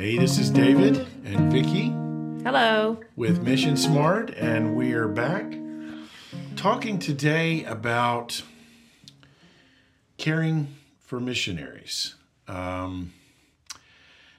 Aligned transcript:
Hey, 0.00 0.16
this 0.16 0.38
is 0.38 0.48
David 0.48 1.06
and 1.26 1.52
Vicky 1.52 1.90
Hello. 2.42 3.00
with 3.16 3.42
Mission 3.42 3.76
Smart, 3.76 4.30
and 4.30 4.74
we 4.74 4.94
are 4.94 5.06
back 5.06 5.52
talking 6.56 6.98
today 6.98 7.64
about 7.64 8.42
caring 10.16 10.74
for 11.00 11.20
missionaries. 11.20 12.14
Um, 12.48 13.12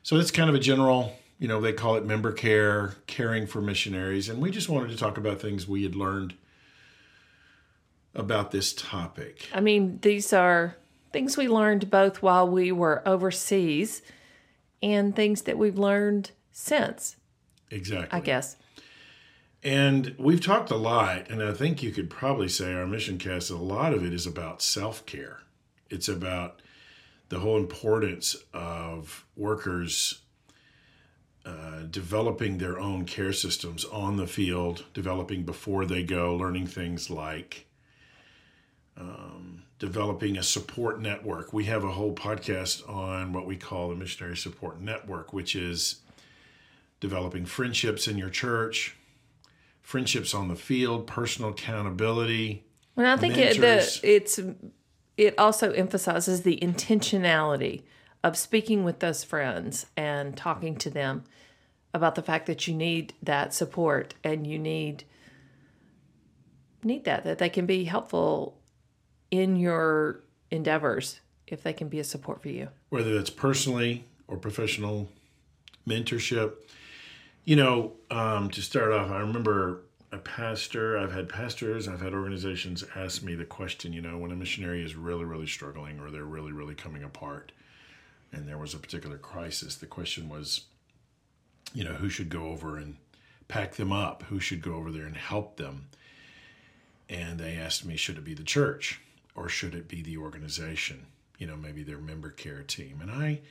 so 0.02 0.16
it's 0.16 0.32
kind 0.32 0.50
of 0.50 0.56
a 0.56 0.60
general, 0.60 1.20
you 1.38 1.48
know, 1.48 1.62
they 1.62 1.74
call 1.74 1.96
it 1.96 2.08
member 2.08 2.32
care, 2.32 2.96
caring 3.06 3.46
for 3.46 3.62
missionaries, 3.62 4.30
and 4.30 4.42
we 4.42 4.50
just 4.50 4.68
wanted 4.68 4.90
to 4.90 4.98
talk 4.98 5.16
about 5.16 5.40
things 5.40 5.68
we 5.68 5.84
had 5.84 5.96
learned 5.96 6.34
about 8.16 8.50
this 8.50 8.74
topic. 8.74 9.48
I 9.54 9.60
mean, 9.60 10.00
these 10.02 10.34
are 10.34 10.76
things 11.14 11.38
we 11.38 11.48
learned 11.48 11.92
both 11.92 12.24
while 12.24 12.50
we 12.50 12.72
were 12.72 13.08
overseas 13.08 14.02
and 14.82 15.16
things 15.16 15.44
that 15.44 15.58
we've 15.58 15.78
learned 15.78 16.32
since, 16.52 17.18
Exactly. 17.70 18.18
I 18.18 18.22
guess. 18.22 18.58
And 19.64 20.16
we've 20.18 20.42
talked 20.42 20.72
a 20.72 20.76
lot, 20.76 21.30
and 21.30 21.42
I 21.42 21.54
think 21.54 21.84
you 21.84 21.92
could 21.92 22.10
probably 22.10 22.50
say 22.50 22.74
our 22.74 22.88
mission 22.88 23.18
cast, 23.18 23.52
a 23.52 23.56
lot 23.56 23.94
of 23.94 24.04
it 24.04 24.14
is 24.14 24.26
about 24.26 24.62
self 24.62 25.06
care. 25.06 25.42
It's 25.90 26.10
about 26.10 26.62
the 27.30 27.40
whole 27.40 27.58
importance 27.58 28.36
of 28.54 29.26
workers 29.38 30.22
uh, 31.46 31.84
developing 31.90 32.58
their 32.58 32.80
own 32.80 33.06
care 33.06 33.34
systems 33.34 33.86
on 33.86 34.18
the 34.18 34.28
field, 34.28 34.86
developing 34.94 35.44
before 35.44 35.86
they 35.86 36.04
go, 36.04 36.36
learning 36.36 36.68
things 36.68 37.10
like 37.10 37.68
um, 38.98 39.64
developing 39.82 40.38
a 40.38 40.44
support 40.44 41.02
network. 41.02 41.54
We 41.54 41.64
have 41.64 41.84
a 41.84 41.90
whole 41.90 42.14
podcast 42.14 42.88
on 42.88 43.34
what 43.34 43.48
we 43.48 43.58
call 43.58 43.90
the 43.90 43.96
Missionary 43.96 44.38
Support 44.38 44.80
Network, 44.80 45.34
which 45.34 45.56
is 45.56 46.02
developing 47.00 47.46
friendships 47.46 48.08
in 48.08 48.16
your 48.16 48.30
church, 48.30 48.96
friendships 49.82 50.36
on 50.36 50.50
the 50.50 50.56
field, 50.56 51.08
personal 51.08 51.50
accountability. 51.50 52.64
And 52.96 53.08
I 53.08 53.18
think 53.18 53.40
it, 53.40 53.60
the, 53.60 54.00
it's 54.04 54.40
it 55.18 55.40
also 55.40 55.72
emphasizes 55.72 56.44
the 56.44 56.60
intentionality 56.62 57.82
of 58.24 58.38
speaking 58.38 58.84
with 58.84 59.00
those 59.00 59.24
friends 59.24 59.88
and 59.98 60.38
talking 60.38 60.76
to 60.76 60.92
them 60.92 61.24
about 61.92 62.14
the 62.14 62.22
fact 62.22 62.46
that 62.46 62.68
you 62.68 62.76
need 62.76 63.16
that 63.24 63.52
support 63.52 64.14
and 64.24 64.46
you 64.46 64.60
need 64.60 65.06
need 66.84 67.04
that 67.06 67.24
that 67.24 67.40
they 67.40 67.50
can 67.50 67.66
be 67.66 67.86
helpful 67.86 68.61
in 69.32 69.56
your 69.56 70.20
endeavors 70.52 71.22
if 71.48 71.64
they 71.64 71.74
can 71.74 71.90
be 71.90 72.00
a 72.00 72.04
support 72.04 72.42
for 72.42 72.50
you. 72.50 72.68
whether 72.90 73.16
that's 73.16 73.30
personally 73.30 74.06
or 74.28 74.38
professional 74.38 75.10
mentorship. 75.88 76.54
You 77.44 77.56
know, 77.56 77.94
um, 78.12 78.50
to 78.52 78.62
start 78.62 78.92
off, 78.92 79.10
I 79.10 79.20
remember 79.20 79.82
a 80.12 80.18
pastor, 80.18 80.98
I've 80.98 81.12
had 81.12 81.28
pastors, 81.28 81.88
I've 81.88 82.02
had 82.02 82.14
organizations 82.14 82.84
ask 82.96 83.24
me 83.24 83.34
the 83.36 83.46
question, 83.46 83.94
you 83.94 84.02
know, 84.02 84.18
when 84.18 84.32
a 84.32 84.36
missionary 84.36 84.84
is 84.84 84.96
really, 84.96 85.26
really 85.26 85.48
struggling 85.48 86.00
or 86.00 86.12
they're 86.12 86.24
really, 86.24 86.52
really 86.52 86.76
coming 86.76 87.04
apart 87.04 87.52
and 88.32 88.48
there 88.48 88.58
was 88.58 88.74
a 88.74 88.78
particular 88.78 89.18
crisis, 89.18 89.76
the 89.76 89.86
question 89.86 90.30
was, 90.30 90.66
you 91.74 91.84
know, 91.84 91.94
who 91.94 92.10
should 92.10 92.30
go 92.30 92.48
over 92.48 92.78
and 92.78 92.98
pack 93.48 93.76
them 93.76 93.92
up? 93.92 94.24
Who 94.24 94.40
should 94.40 94.62
go 94.62 94.76
over 94.76 94.92
there 94.92 95.06
and 95.06 95.16
help 95.16 95.58
them? 95.58 95.88
And 97.10 97.40
they 97.40 97.56
asked 97.56 97.86
me, 97.86 97.98
should 97.98 98.18
it 98.18 98.24
be 98.24 98.34
the 98.34 98.44
church 98.44 99.02
or 99.36 99.50
should 99.50 99.76
it 99.76 99.88
be 99.88 100.02
the 100.02 100.18
organization? 100.18 101.08
You 101.38 101.48
know, 101.48 101.56
maybe 101.56 101.84
their 101.84 101.98
member 101.98 102.30
care 102.30 102.64
team. 102.64 103.00
And 103.02 103.12
I, 103.12 103.42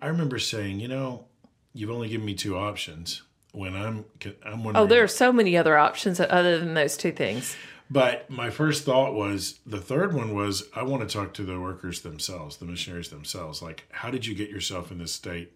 I 0.00 0.06
remember 0.08 0.38
saying, 0.38 0.80
you 0.80 0.88
know, 0.88 1.24
you've 1.72 1.90
only 1.90 2.08
given 2.08 2.26
me 2.26 2.34
two 2.34 2.56
options. 2.56 3.22
When 3.52 3.76
I'm, 3.76 4.06
I'm 4.44 4.64
wondering. 4.64 4.76
Oh, 4.76 4.86
there 4.86 5.02
are 5.02 5.08
so 5.08 5.30
many 5.30 5.58
other 5.58 5.76
options 5.76 6.18
other 6.20 6.58
than 6.58 6.72
those 6.72 6.96
two 6.96 7.12
things. 7.12 7.54
But 7.90 8.30
my 8.30 8.48
first 8.48 8.84
thought 8.84 9.12
was 9.12 9.60
the 9.66 9.80
third 9.80 10.14
one 10.14 10.34
was 10.34 10.70
I 10.74 10.82
want 10.82 11.06
to 11.06 11.12
talk 11.12 11.34
to 11.34 11.42
the 11.42 11.60
workers 11.60 12.00
themselves, 12.00 12.56
the 12.56 12.64
missionaries 12.64 13.10
themselves. 13.10 13.60
Like, 13.60 13.84
how 13.90 14.10
did 14.10 14.24
you 14.24 14.34
get 14.34 14.48
yourself 14.48 14.90
in 14.90 14.96
this 14.96 15.12
state 15.12 15.52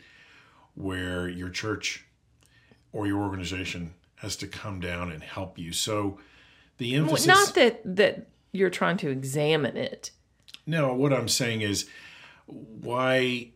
where 0.74 1.26
your 1.26 1.48
church 1.48 2.04
or 2.92 3.06
your 3.06 3.22
organization 3.22 3.94
has 4.16 4.36
to 4.36 4.46
come 4.46 4.80
down 4.80 5.10
and 5.10 5.22
help 5.22 5.58
you? 5.58 5.72
So 5.72 6.18
the 6.76 6.92
Well, 6.92 7.04
emphasis. 7.04 7.26
Not 7.26 7.54
that 7.54 7.96
that 7.96 8.26
you're 8.56 8.70
trying 8.70 8.96
to 8.98 9.10
examine 9.10 9.76
it. 9.76 10.10
No, 10.66 10.94
what 10.94 11.12
I'm 11.12 11.28
saying 11.28 11.60
is, 11.60 11.88
why 12.46 13.52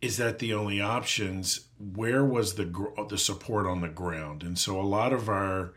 is 0.00 0.16
that 0.16 0.38
the 0.38 0.54
only 0.54 0.80
options? 0.80 1.68
Where 1.78 2.24
was 2.24 2.54
the 2.54 3.06
the 3.08 3.18
support 3.18 3.66
on 3.66 3.80
the 3.80 3.88
ground? 3.88 4.42
And 4.42 4.58
so 4.58 4.80
a 4.80 4.82
lot 4.82 5.12
of 5.12 5.28
our 5.28 5.74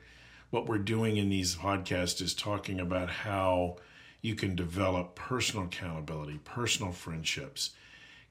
what 0.50 0.68
we're 0.68 0.78
doing 0.78 1.18
in 1.18 1.30
these 1.30 1.56
podcasts 1.56 2.22
is 2.22 2.34
talking 2.34 2.80
about 2.80 3.10
how 3.10 3.78
you 4.22 4.36
can 4.36 4.56
develop 4.56 5.16
personal 5.16 5.66
accountability, 5.66 6.40
personal 6.44 6.92
friendships, 6.92 7.72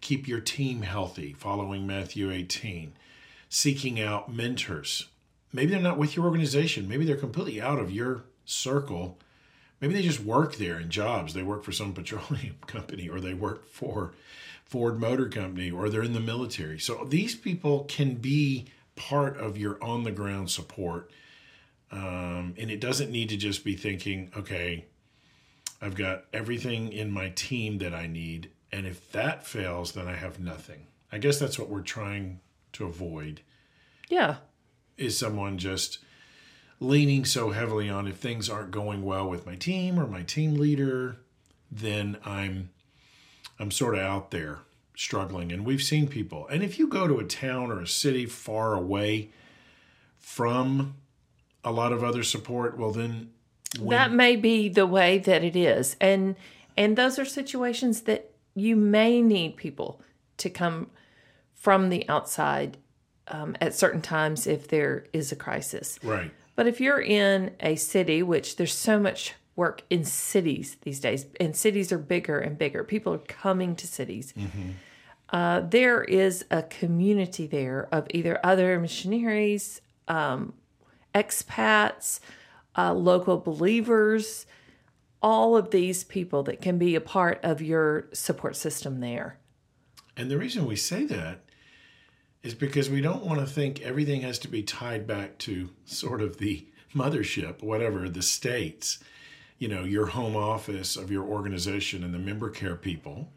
keep 0.01 0.27
your 0.27 0.41
team 0.41 0.83
healthy, 0.83 1.33
following 1.33 1.87
Matthew 1.87 2.31
18, 2.31 2.95
seeking 3.49 4.01
out 4.01 4.33
mentors. 4.33 5.09
Maybe 5.53 5.71
they're 5.71 5.81
not 5.81 5.99
with 5.99 6.17
your 6.17 6.25
organization, 6.25 6.89
maybe 6.89 7.05
they're 7.05 7.17
completely 7.17 7.61
out 7.61 7.79
of 7.79 7.93
your 7.93 8.25
circle. 8.45 9.19
Maybe 9.85 9.97
they 10.01 10.03
just 10.03 10.21
work 10.21 10.57
there 10.57 10.81
in 10.81 10.89
jobs. 10.89 11.35
They 11.35 11.43
work 11.43 11.63
for 11.63 11.73
some 11.73 11.93
petroleum 12.01 12.57
company 12.67 13.07
or 13.07 13.21
they 13.21 13.35
work 13.35 13.69
for 13.69 14.15
Ford 14.65 14.99
Motor 14.99 15.29
Company 15.29 15.71
or 15.71 15.91
they're 15.91 16.03
in 16.03 16.15
the 16.15 16.21
military. 16.21 16.79
So 16.79 17.05
these 17.05 17.35
people 17.35 17.85
can 17.85 18.15
be 18.15 18.65
part 18.97 19.37
of 19.37 19.59
your 19.59 19.77
on 19.85 20.05
the 20.05 20.11
ground 20.11 20.51
support. 20.51 21.11
Um, 21.93 22.55
and 22.57 22.71
it 22.71 22.81
doesn't 22.81 23.11
need 23.11 23.29
to 23.29 23.37
just 23.37 23.63
be 23.63 23.77
thinking, 23.77 24.33
okay, 24.35 24.87
I've 25.83 25.97
got 25.97 26.25
everything 26.33 26.91
in 26.91 27.11
my 27.11 27.29
team 27.29 27.77
that 27.79 27.93
I 27.93 28.07
need. 28.07 28.53
And 28.73 28.87
if 28.87 29.13
that 29.13 29.47
fails, 29.47 29.93
then 29.93 30.09
I 30.09 30.15
have 30.15 30.41
nothing. 30.41 30.87
I 31.13 31.19
guess 31.19 31.39
that's 31.39 31.59
what 31.59 31.69
we're 31.69 31.83
trying 31.83 32.41
to 32.73 32.87
avoid 32.87 33.43
Yeah. 34.09 34.37
is 34.97 35.19
someone 35.19 35.59
just 35.59 35.99
leaning 36.81 37.25
so 37.25 37.51
heavily 37.51 37.89
on 37.89 38.07
if 38.07 38.17
things 38.17 38.51
aren't 38.51 38.71
going 38.71 39.03
well 39.03 39.29
with 39.29 39.47
my 39.47 39.55
team 39.55 39.99
or 39.99 40.07
my 40.07 40.23
team 40.23 40.55
leader 40.55 41.17
then 41.71 42.17
i'm 42.25 42.71
i'm 43.59 43.71
sort 43.71 43.95
of 43.95 44.01
out 44.01 44.31
there 44.31 44.59
struggling. 44.97 45.53
And 45.53 45.65
we've 45.65 45.83
seen 45.83 46.09
people 46.09 46.47
and 46.49 46.63
if 46.63 46.79
you 46.79 46.87
go 46.87 47.07
to 47.07 47.19
a 47.19 47.25
town 47.25 47.71
or 47.71 47.81
a 47.81 47.87
city 47.87 48.27
far 48.27 48.75
away 48.75 49.31
from 50.19 50.95
a 51.65 51.73
lot 51.73 51.93
of 51.93 52.05
other 52.05 52.23
support 52.23 52.79
well 52.79 52.91
then 52.91 53.31
that 53.81 54.13
may 54.13 54.37
be 54.37 54.69
the 54.69 54.87
way 54.87 55.19
that 55.19 55.43
it 55.43 55.57
is. 55.57 55.97
And 56.01 56.37
and 56.77 56.97
those 56.97 57.19
are 57.19 57.25
situations 57.25 58.03
that 58.03 58.31
you 58.55 58.77
may 58.77 59.21
need 59.21 59.57
people 59.57 60.01
to 60.37 60.49
come 60.49 60.91
from 61.55 61.89
the 61.89 62.09
outside 62.09 62.77
um, 63.29 63.57
at 63.61 63.75
certain 63.75 64.01
times 64.01 64.47
if 64.47 64.69
there 64.69 65.07
is 65.13 65.33
a 65.33 65.37
crisis. 65.37 65.99
Right 66.05 66.31
but 66.57 66.67
if 66.67 66.81
you're 66.81 67.01
in 67.01 67.55
a 67.61 67.77
city 67.77 68.23
which 68.23 68.57
there's 68.57 68.75
so 68.75 68.99
much 68.99 69.35
work 69.57 69.83
in 69.91 70.05
cities 70.05 70.77
these 70.83 71.01
days 71.01 71.27
and 71.39 71.55
cities 71.57 71.93
are 71.93 71.99
bigger 71.99 72.39
and 72.39 72.59
bigger 72.59 72.83
people 72.85 73.15
are 73.15 73.19
coming 73.19 73.77
to 73.77 73.87
cities 73.87 74.35
uh, 75.31 75.61
there 75.61 76.03
is 76.03 76.45
a 76.51 76.63
community 76.63 77.47
there 77.47 77.89
of 77.93 78.07
either 78.11 78.39
other 78.45 78.79
missionaries 78.81 79.81
um, 80.09 80.53
expats 81.15 82.21
uh, 82.77 82.93
local 82.93 83.39
believers, 83.39 84.47
all 85.23 85.57
of 85.57 85.71
these 85.71 86.05
people 86.05 86.43
that 86.45 86.61
can 86.61 86.79
be 86.79 86.95
a 86.95 87.01
part 87.01 87.41
of 87.43 87.63
your 87.63 88.09
support 88.13 88.57
system 88.57 89.01
there. 89.01 89.39
And 90.17 90.31
the 90.31 90.39
reason 90.39 90.67
we 90.67 90.77
say 90.77 91.05
that 91.07 91.41
is 92.45 92.55
because 92.55 92.91
we 92.91 93.01
don't 93.01 93.25
want 93.25 93.41
to 93.41 93.47
think 93.47 93.81
everything 93.81 94.21
has 94.21 94.39
to 94.39 94.49
be 94.49 94.63
tied 94.63 95.07
back 95.07 95.39
to 95.39 95.71
sort 95.87 96.21
of 96.21 96.37
the 96.37 96.67
mothership, 96.95 97.63
whatever, 97.63 98.07
the 98.09 98.23
states, 98.23 98.99
you 99.59 99.67
know, 99.67 99.83
your 99.83 100.07
home 100.07 100.37
office 100.37 100.95
of 100.95 101.11
your 101.11 101.25
organization 101.25 102.05
and 102.05 102.13
the 102.13 102.19
member 102.19 102.51
care 102.51 102.77
people 102.77 103.33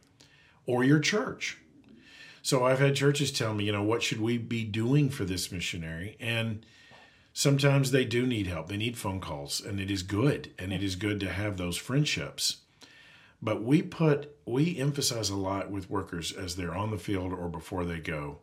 or 0.65 0.83
your 0.83 0.99
church. 0.99 1.57
So 2.41 2.65
I've 2.65 2.79
had 2.79 2.95
churches 2.95 3.31
tell 3.31 3.53
me, 3.53 3.63
you 3.63 3.71
know, 3.71 3.81
what 3.81 4.03
should 4.03 4.21
we 4.21 4.37
be 4.37 4.65
doing 4.65 5.09
for 5.09 5.23
this 5.23 5.53
missionary? 5.53 6.17
And 6.19 6.65
sometimes 7.31 7.91
they 7.91 8.03
do 8.03 8.25
need 8.25 8.47
help. 8.47 8.67
They 8.67 8.77
need 8.77 8.97
phone 8.97 9.21
calls, 9.21 9.61
and 9.61 9.79
it 9.79 9.89
is 9.89 10.03
good. 10.03 10.51
And 10.59 10.73
it 10.73 10.83
is 10.83 10.95
good 10.95 11.21
to 11.21 11.31
have 11.31 11.55
those 11.55 11.77
friendships. 11.77 12.57
But 13.41 13.63
we 13.63 13.81
put, 13.81 14.35
we 14.45 14.77
emphasize 14.77 15.29
a 15.29 15.35
lot 15.35 15.71
with 15.71 15.89
workers 15.89 16.33
as 16.33 16.55
they're 16.55 16.75
on 16.75 16.91
the 16.91 16.97
field 16.97 17.31
or 17.31 17.47
before 17.47 17.85
they 17.85 17.99
go. 17.99 18.39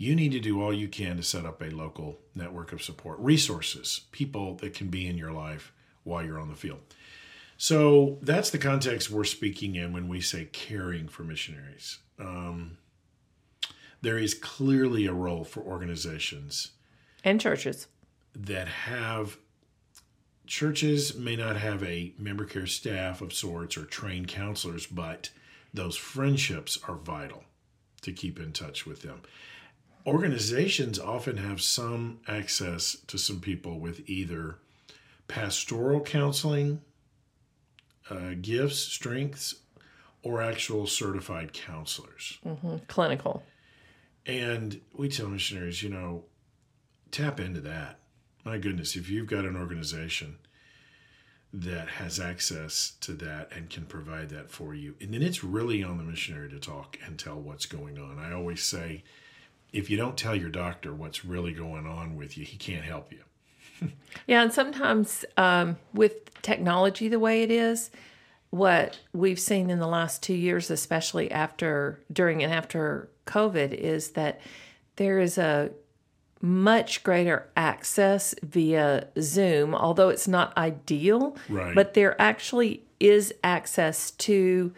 You 0.00 0.14
need 0.16 0.32
to 0.32 0.40
do 0.40 0.62
all 0.62 0.72
you 0.72 0.88
can 0.88 1.18
to 1.18 1.22
set 1.22 1.44
up 1.44 1.60
a 1.60 1.66
local 1.66 2.20
network 2.34 2.72
of 2.72 2.82
support, 2.82 3.18
resources, 3.18 4.00
people 4.12 4.54
that 4.54 4.72
can 4.72 4.88
be 4.88 5.06
in 5.06 5.18
your 5.18 5.30
life 5.30 5.74
while 6.04 6.24
you're 6.24 6.40
on 6.40 6.48
the 6.48 6.56
field. 6.56 6.80
So 7.58 8.16
that's 8.22 8.48
the 8.48 8.56
context 8.56 9.10
we're 9.10 9.24
speaking 9.24 9.74
in 9.76 9.92
when 9.92 10.08
we 10.08 10.22
say 10.22 10.46
caring 10.46 11.06
for 11.06 11.22
missionaries. 11.22 11.98
Um, 12.18 12.78
there 14.00 14.16
is 14.16 14.32
clearly 14.32 15.04
a 15.04 15.12
role 15.12 15.44
for 15.44 15.60
organizations 15.60 16.70
And 17.22 17.38
churches. 17.38 17.86
that 18.34 18.68
have 18.68 19.36
churches 20.46 21.14
may 21.14 21.36
not 21.36 21.58
have 21.58 21.82
a 21.82 22.14
member 22.16 22.46
care 22.46 22.66
staff 22.66 23.20
of 23.20 23.34
sorts 23.34 23.76
or 23.76 23.84
trained 23.84 24.28
counselors, 24.28 24.86
but 24.86 25.28
those 25.74 25.96
friendships 25.96 26.78
are 26.88 26.96
vital 26.96 27.44
to 28.00 28.12
keep 28.12 28.40
in 28.40 28.52
touch 28.52 28.86
with 28.86 29.02
them. 29.02 29.20
Organizations 30.06 30.98
often 30.98 31.36
have 31.36 31.60
some 31.60 32.20
access 32.26 32.96
to 33.06 33.18
some 33.18 33.40
people 33.40 33.78
with 33.78 34.08
either 34.08 34.58
pastoral 35.28 36.00
counseling 36.00 36.80
uh, 38.10 38.34
gifts, 38.40 38.78
strengths, 38.78 39.54
or 40.22 40.42
actual 40.42 40.86
certified 40.86 41.52
counselors. 41.52 42.38
Clinical. 42.88 43.42
And 44.26 44.80
we 44.94 45.08
tell 45.08 45.28
missionaries, 45.28 45.82
you 45.82 45.90
know, 45.90 46.24
tap 47.10 47.40
into 47.40 47.60
that. 47.60 47.98
My 48.44 48.58
goodness, 48.58 48.96
if 48.96 49.08
you've 49.08 49.26
got 49.26 49.44
an 49.44 49.56
organization 49.56 50.38
that 51.52 51.88
has 51.88 52.20
access 52.20 52.92
to 53.00 53.12
that 53.12 53.50
and 53.54 53.68
can 53.70 53.84
provide 53.84 54.30
that 54.30 54.50
for 54.50 54.74
you, 54.74 54.94
and 55.00 55.12
then 55.12 55.22
it's 55.22 55.44
really 55.44 55.82
on 55.82 55.98
the 55.98 56.04
missionary 56.04 56.48
to 56.50 56.58
talk 56.58 56.98
and 57.04 57.18
tell 57.18 57.40
what's 57.40 57.66
going 57.66 57.98
on. 57.98 58.18
I 58.18 58.32
always 58.32 58.62
say, 58.62 59.04
if 59.72 59.90
you 59.90 59.96
don't 59.96 60.16
tell 60.16 60.34
your 60.34 60.50
doctor 60.50 60.92
what's 60.92 61.24
really 61.24 61.52
going 61.52 61.86
on 61.86 62.16
with 62.16 62.36
you, 62.36 62.44
he 62.44 62.56
can't 62.56 62.84
help 62.84 63.12
you. 63.12 63.20
Yeah, 64.26 64.42
and 64.42 64.52
sometimes 64.52 65.24
um, 65.36 65.78
with 65.94 66.42
technology 66.42 67.08
the 67.08 67.18
way 67.18 67.42
it 67.42 67.50
is, 67.50 67.90
what 68.50 68.98
we've 69.12 69.38
seen 69.38 69.70
in 69.70 69.78
the 69.78 69.86
last 69.86 70.22
two 70.22 70.34
years, 70.34 70.70
especially 70.70 71.30
after, 71.30 72.00
during, 72.12 72.42
and 72.42 72.52
after 72.52 73.08
COVID, 73.26 73.72
is 73.72 74.10
that 74.10 74.40
there 74.96 75.20
is 75.20 75.38
a 75.38 75.70
much 76.40 77.04
greater 77.04 77.48
access 77.56 78.34
via 78.42 79.06
Zoom, 79.20 79.74
although 79.74 80.08
it's 80.08 80.28
not 80.28 80.56
ideal. 80.56 81.36
Right. 81.48 81.74
But 81.74 81.94
there 81.94 82.20
actually 82.20 82.82
is 82.98 83.32
access 83.44 84.10
to 84.12 84.72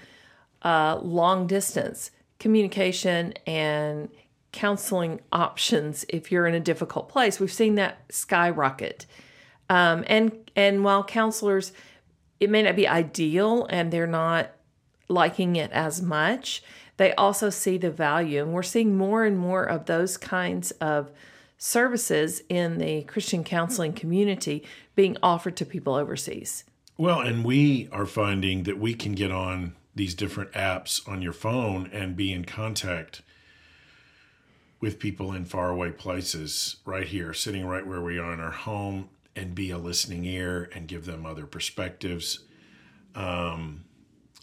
uh, 0.62 0.98
long 1.02 1.46
distance 1.46 2.10
communication 2.38 3.32
and 3.46 4.08
counseling 4.52 5.20
options 5.32 6.04
if 6.08 6.30
you're 6.30 6.46
in 6.46 6.54
a 6.54 6.60
difficult 6.60 7.08
place. 7.08 7.40
We've 7.40 7.52
seen 7.52 7.74
that 7.76 8.00
skyrocket. 8.10 9.06
Um, 9.68 10.04
and 10.06 10.50
and 10.54 10.84
while 10.84 11.02
counselors, 11.02 11.72
it 12.38 12.50
may 12.50 12.62
not 12.62 12.76
be 12.76 12.86
ideal 12.86 13.66
and 13.70 13.90
they're 13.90 14.06
not 14.06 14.52
liking 15.08 15.56
it 15.56 15.70
as 15.72 16.02
much, 16.02 16.62
they 16.96 17.14
also 17.14 17.50
see 17.50 17.78
the 17.78 17.90
value. 17.90 18.42
And 18.42 18.52
we're 18.52 18.62
seeing 18.62 18.96
more 18.96 19.24
and 19.24 19.38
more 19.38 19.64
of 19.64 19.86
those 19.86 20.16
kinds 20.16 20.70
of 20.72 21.10
services 21.58 22.42
in 22.48 22.78
the 22.78 23.02
Christian 23.04 23.44
counseling 23.44 23.92
community 23.92 24.64
being 24.94 25.16
offered 25.22 25.56
to 25.56 25.66
people 25.66 25.94
overseas. 25.94 26.64
Well, 26.98 27.20
and 27.20 27.44
we 27.44 27.88
are 27.92 28.06
finding 28.06 28.64
that 28.64 28.78
we 28.78 28.94
can 28.94 29.12
get 29.12 29.30
on 29.30 29.74
these 29.94 30.14
different 30.14 30.52
apps 30.52 31.06
on 31.08 31.22
your 31.22 31.32
phone 31.32 31.88
and 31.92 32.16
be 32.16 32.32
in 32.32 32.44
contact 32.44 33.22
with 34.82 34.98
people 34.98 35.32
in 35.32 35.44
faraway 35.44 35.92
places 35.92 36.76
right 36.84 37.06
here, 37.06 37.32
sitting 37.32 37.64
right 37.64 37.86
where 37.86 38.02
we 38.02 38.18
are 38.18 38.34
in 38.34 38.40
our 38.40 38.50
home, 38.50 39.08
and 39.34 39.54
be 39.54 39.70
a 39.70 39.78
listening 39.78 40.24
ear 40.26 40.68
and 40.74 40.88
give 40.88 41.06
them 41.06 41.24
other 41.24 41.46
perspectives. 41.46 42.40
Um, 43.14 43.84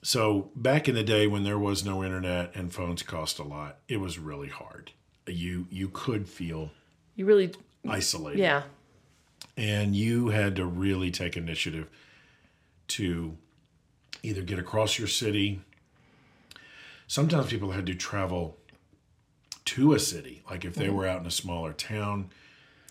so, 0.01 0.49
back 0.55 0.87
in 0.87 0.95
the 0.95 1.03
day 1.03 1.27
when 1.27 1.43
there 1.43 1.59
was 1.59 1.83
no 1.83 2.03
internet 2.03 2.55
and 2.55 2.73
phones 2.73 3.03
cost 3.03 3.37
a 3.37 3.43
lot, 3.43 3.79
it 3.89 3.97
was 3.97 4.17
really 4.17 4.47
hard. 4.47 4.91
You 5.27 5.67
you 5.69 5.89
could 5.89 6.27
feel 6.27 6.71
You 7.15 7.25
really, 7.25 7.51
isolated 7.87 8.39
yeah, 8.39 8.63
and 9.57 9.95
you 9.95 10.29
had 10.29 10.55
to 10.55 10.65
really 10.65 11.11
take 11.11 11.35
initiative 11.35 11.87
to 12.87 13.37
either 14.23 14.41
get 14.41 14.57
across 14.57 14.97
your 14.97 15.09
city. 15.09 15.61
Sometimes 17.07 17.47
people 17.47 17.71
had 17.71 17.85
to 17.87 17.93
travel 17.93 18.58
to 19.75 19.93
a 19.93 19.99
city, 19.99 20.41
like 20.49 20.65
if 20.65 20.75
they 20.75 20.89
were 20.89 21.05
out 21.07 21.21
in 21.21 21.27
a 21.27 21.31
smaller 21.31 21.73
town. 21.73 22.29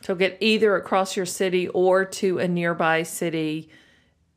So 0.03 0.15
get 0.15 0.37
either 0.41 0.77
across 0.77 1.17
your 1.17 1.27
city 1.27 1.67
or 1.69 2.05
to 2.05 2.39
a 2.39 2.47
nearby 2.47 3.03
city 3.03 3.69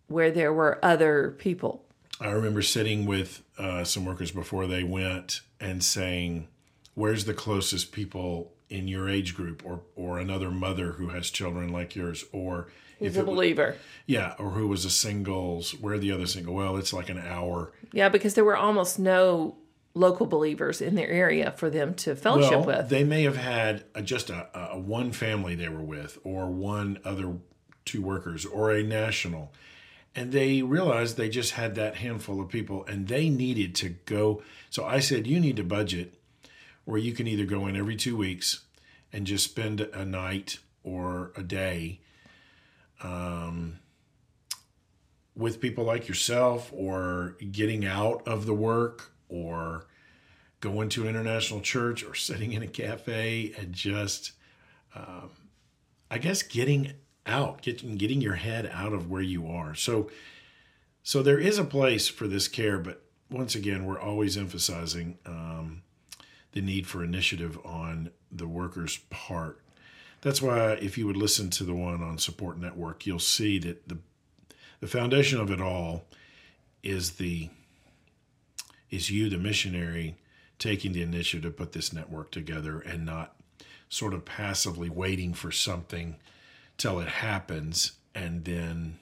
where 0.07 0.31
there 0.31 0.51
were 0.51 0.79
other 0.83 1.35
people. 1.38 1.85
I 2.19 2.29
remember 2.31 2.61
sitting 2.61 3.05
with 3.05 3.43
uh, 3.57 3.83
some 3.83 4.05
workers 4.05 4.31
before 4.31 4.65
they 4.67 4.83
went 4.83 5.41
and 5.59 5.83
saying, 5.83 6.47
"Where's 6.95 7.25
the 7.25 7.33
closest 7.33 7.91
people 7.91 8.53
in 8.69 8.87
your 8.87 9.07
age 9.09 9.35
group, 9.35 9.63
or 9.65 9.81
or 9.95 10.19
another 10.19 10.49
mother 10.49 10.94
who 10.94 11.09
has 11.09 11.29
children 11.29 11.71
like 11.71 11.95
yours, 11.95 12.25
or 12.31 12.67
Who's 12.99 13.15
if 13.15 13.21
a 13.21 13.25
believer. 13.25 13.75
yeah, 14.05 14.33
or 14.39 14.51
who 14.51 14.67
was 14.67 14.85
a 14.85 14.89
singles? 14.89 15.71
Where 15.79 15.95
are 15.95 15.99
the 15.99 16.11
other 16.11 16.27
single? 16.27 16.53
Well, 16.55 16.77
it's 16.77 16.94
like 16.94 17.09
an 17.09 17.19
hour." 17.19 17.71
Yeah, 17.91 18.09
because 18.09 18.33
there 18.33 18.45
were 18.45 18.57
almost 18.57 18.97
no 18.99 19.57
local 19.93 20.25
believers 20.25 20.81
in 20.81 20.95
their 20.95 21.09
area 21.09 21.51
for 21.51 21.69
them 21.69 21.93
to 21.93 22.15
fellowship 22.15 22.65
well, 22.65 22.65
with. 22.65 22.89
They 22.89 23.03
may 23.03 23.23
have 23.23 23.38
had 23.38 23.83
a, 23.93 24.01
just 24.01 24.29
a, 24.29 24.47
a 24.73 24.79
one 24.79 25.11
family 25.11 25.55
they 25.55 25.69
were 25.69 25.81
with, 25.83 26.17
or 26.23 26.49
one 26.49 26.99
other 27.03 27.38
two 27.85 28.01
workers, 28.01 28.45
or 28.45 28.71
a 28.71 28.83
national, 28.83 29.51
and 30.15 30.31
they 30.31 30.61
realized 30.61 31.17
they 31.17 31.29
just 31.29 31.53
had 31.53 31.75
that 31.75 31.95
handful 31.97 32.39
of 32.41 32.49
people, 32.49 32.85
and 32.85 33.07
they 33.07 33.29
needed 33.29 33.75
to 33.75 33.89
go. 33.89 34.41
So 34.69 34.85
I 34.85 34.99
said, 34.99 35.27
you 35.27 35.39
need 35.39 35.57
to 35.57 35.63
budget 35.63 36.13
where 36.85 36.99
you 36.99 37.13
can 37.13 37.27
either 37.27 37.45
go 37.45 37.67
in 37.67 37.75
every 37.75 37.95
two 37.95 38.17
weeks 38.17 38.63
and 39.13 39.27
just 39.27 39.45
spend 39.45 39.81
a 39.81 40.05
night 40.05 40.59
or 40.83 41.31
a 41.35 41.44
day. 41.44 41.99
Um, 43.03 43.79
with 45.35 45.61
people 45.61 45.85
like 45.85 46.07
yourself, 46.07 46.71
or 46.73 47.37
getting 47.51 47.85
out 47.85 48.27
of 48.27 48.45
the 48.45 48.53
work, 48.53 49.10
or 49.31 49.88
going 50.60 50.89
to 50.89 51.04
an 51.04 51.10
international 51.10 51.62
church 51.62 52.04
or 52.04 52.13
sitting 52.13 52.54
in 52.54 52.62
a 52.62 52.68
cafe 52.68 53.54
and 53.57 53.74
just 53.74 54.33
um, 54.95 55.30
i 56.12 56.18
guess 56.18 56.44
getting 56.44 56.94
out 57.25 57.62
getting 57.62 57.95
getting 57.95 58.22
your 58.22 58.36
head 58.36 58.69
out 58.74 58.94
of 58.94 59.10
where 59.10 59.22
you 59.22 59.48
are. 59.48 59.75
So 59.75 60.10
so 61.04 61.24
there 61.24 61.39
is 61.39 61.57
a 61.57 61.63
place 61.63 62.07
for 62.07 62.28
this 62.28 62.48
care 62.48 62.80
but 62.80 63.04
once 63.30 63.56
again 63.56 63.86
we're 63.86 64.00
always 64.00 64.38
emphasizing 64.38 65.18
um, 65.25 65.83
the 66.51 66.62
need 66.62 66.88
for 66.88 67.04
initiative 67.04 67.57
on 67.66 68.11
the 68.31 68.47
workers 68.47 69.00
part. 69.09 69.61
That's 70.21 70.42
why 70.42 70.73
if 70.73 70.97
you 70.97 71.07
would 71.07 71.18
listen 71.18 71.50
to 71.52 71.64
the 71.64 71.73
one 71.73 72.04
on 72.04 72.18
support 72.18 72.57
network 72.57 73.06
you'll 73.06 73.19
see 73.19 73.59
that 73.59 73.88
the 73.88 73.97
the 74.80 74.88
foundation 74.88 75.40
of 75.40 75.52
it 75.52 75.61
all 75.61 76.06
is 76.83 77.11
the 77.11 77.50
is 78.92 79.10
you 79.10 79.30
the 79.30 79.38
missionary 79.38 80.18
taking 80.60 80.92
the 80.92 81.02
initiative 81.02 81.52
to 81.52 81.57
put 81.57 81.71
this 81.71 81.92
network 81.92 82.30
together 82.30 82.80
and 82.81 83.06
not 83.06 83.36
sort 83.90 84.14
of 84.14 84.26
passively 84.26 84.90
waiting 84.90 85.33
for 85.33 85.52
something 85.52 86.18
till 86.78 87.00
it 87.00 87.07
happens. 87.07 87.94
And 88.14 88.45
then 88.45 89.00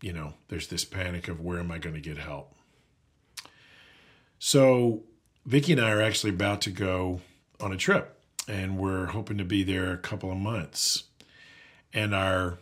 you 0.00 0.12
know 0.12 0.34
there's 0.48 0.66
this 0.68 0.84
panic 0.84 1.28
of 1.28 1.40
where 1.40 1.60
am 1.60 1.70
i 1.70 1.78
going 1.78 1.94
to 1.94 2.00
get 2.00 2.18
help? 2.18 2.54
So 4.38 5.02
vicki 5.46 5.72
and 5.72 5.80
i 5.80 5.90
are 5.90 6.02
actually 6.02 6.30
about 6.30 6.60
to 6.62 6.70
go 6.70 7.20
on 7.60 7.72
a 7.72 7.76
trip 7.76 8.18
and 8.48 8.78
we're 8.78 9.06
hoping 9.06 9.38
to 9.38 9.44
be 9.44 9.62
there 9.62 9.92
a 9.92 9.98
couple 9.98 10.30
of 10.30 10.38
months. 10.38 11.04
And 11.92 12.14
our 12.14 12.58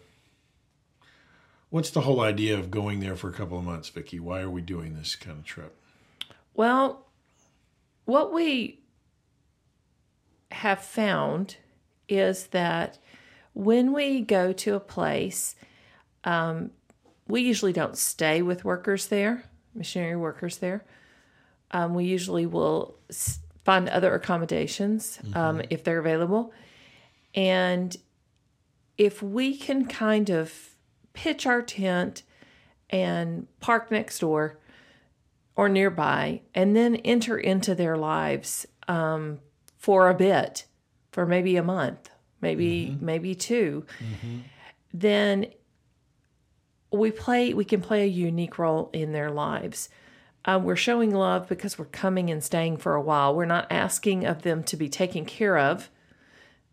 what's 1.70 1.90
the 1.90 2.02
whole 2.02 2.20
idea 2.20 2.58
of 2.58 2.70
going 2.70 3.00
there 3.00 3.16
for 3.16 3.30
a 3.30 3.32
couple 3.32 3.58
of 3.58 3.64
months 3.64 3.88
vicki? 3.88 4.20
Why 4.20 4.40
are 4.40 4.50
we 4.50 4.60
doing 4.60 4.94
this 4.94 5.16
kind 5.16 5.38
of 5.38 5.44
trip 5.44 5.76
Well, 6.54 7.06
what 8.04 8.32
we 8.32 8.80
have 10.50 10.82
found 10.82 11.56
is 12.08 12.48
that 12.48 12.98
when 13.54 13.92
we 13.92 14.20
go 14.20 14.52
to 14.52 14.74
a 14.74 14.80
place, 14.80 15.54
um, 16.24 16.70
we 17.26 17.42
usually 17.42 17.72
don't 17.72 17.96
stay 17.96 18.42
with 18.42 18.64
workers 18.64 19.06
there, 19.06 19.44
missionary 19.74 20.16
workers 20.16 20.58
there. 20.58 20.84
Um, 21.70 21.94
we 21.94 22.04
usually 22.04 22.46
will 22.46 22.98
find 23.64 23.88
other 23.88 24.14
accommodations 24.14 25.18
um, 25.34 25.62
if 25.70 25.84
they're 25.84 25.98
available. 25.98 26.52
And 27.34 27.96
if 28.98 29.22
we 29.22 29.56
can 29.56 29.86
kind 29.86 30.28
of 30.28 30.52
pitch 31.14 31.46
our 31.46 31.62
tent 31.62 32.22
and 32.90 33.46
park 33.60 33.90
next 33.90 34.18
door, 34.18 34.58
or 35.56 35.68
nearby 35.68 36.40
and 36.54 36.74
then 36.76 36.96
enter 36.96 37.36
into 37.36 37.74
their 37.74 37.96
lives 37.96 38.66
um, 38.88 39.38
for 39.76 40.08
a 40.08 40.14
bit 40.14 40.66
for 41.10 41.26
maybe 41.26 41.56
a 41.56 41.62
month 41.62 42.10
maybe 42.40 42.96
maybe 43.00 43.34
2 43.34 43.84
then 44.94 45.46
we 46.90 47.10
play 47.10 47.54
we 47.54 47.64
can 47.64 47.80
play 47.80 48.02
a 48.02 48.06
unique 48.06 48.58
role 48.58 48.90
in 48.92 49.12
their 49.12 49.30
lives 49.30 49.88
uh, 50.44 50.60
we're 50.62 50.76
showing 50.76 51.14
love 51.14 51.48
because 51.48 51.78
we're 51.78 51.84
coming 51.86 52.30
and 52.30 52.42
staying 52.42 52.76
for 52.76 52.94
a 52.94 53.00
while. 53.00 53.34
We're 53.34 53.44
not 53.44 53.70
asking 53.70 54.24
of 54.26 54.42
them 54.42 54.64
to 54.64 54.76
be 54.76 54.88
taken 54.88 55.24
care 55.24 55.56
of. 55.56 55.88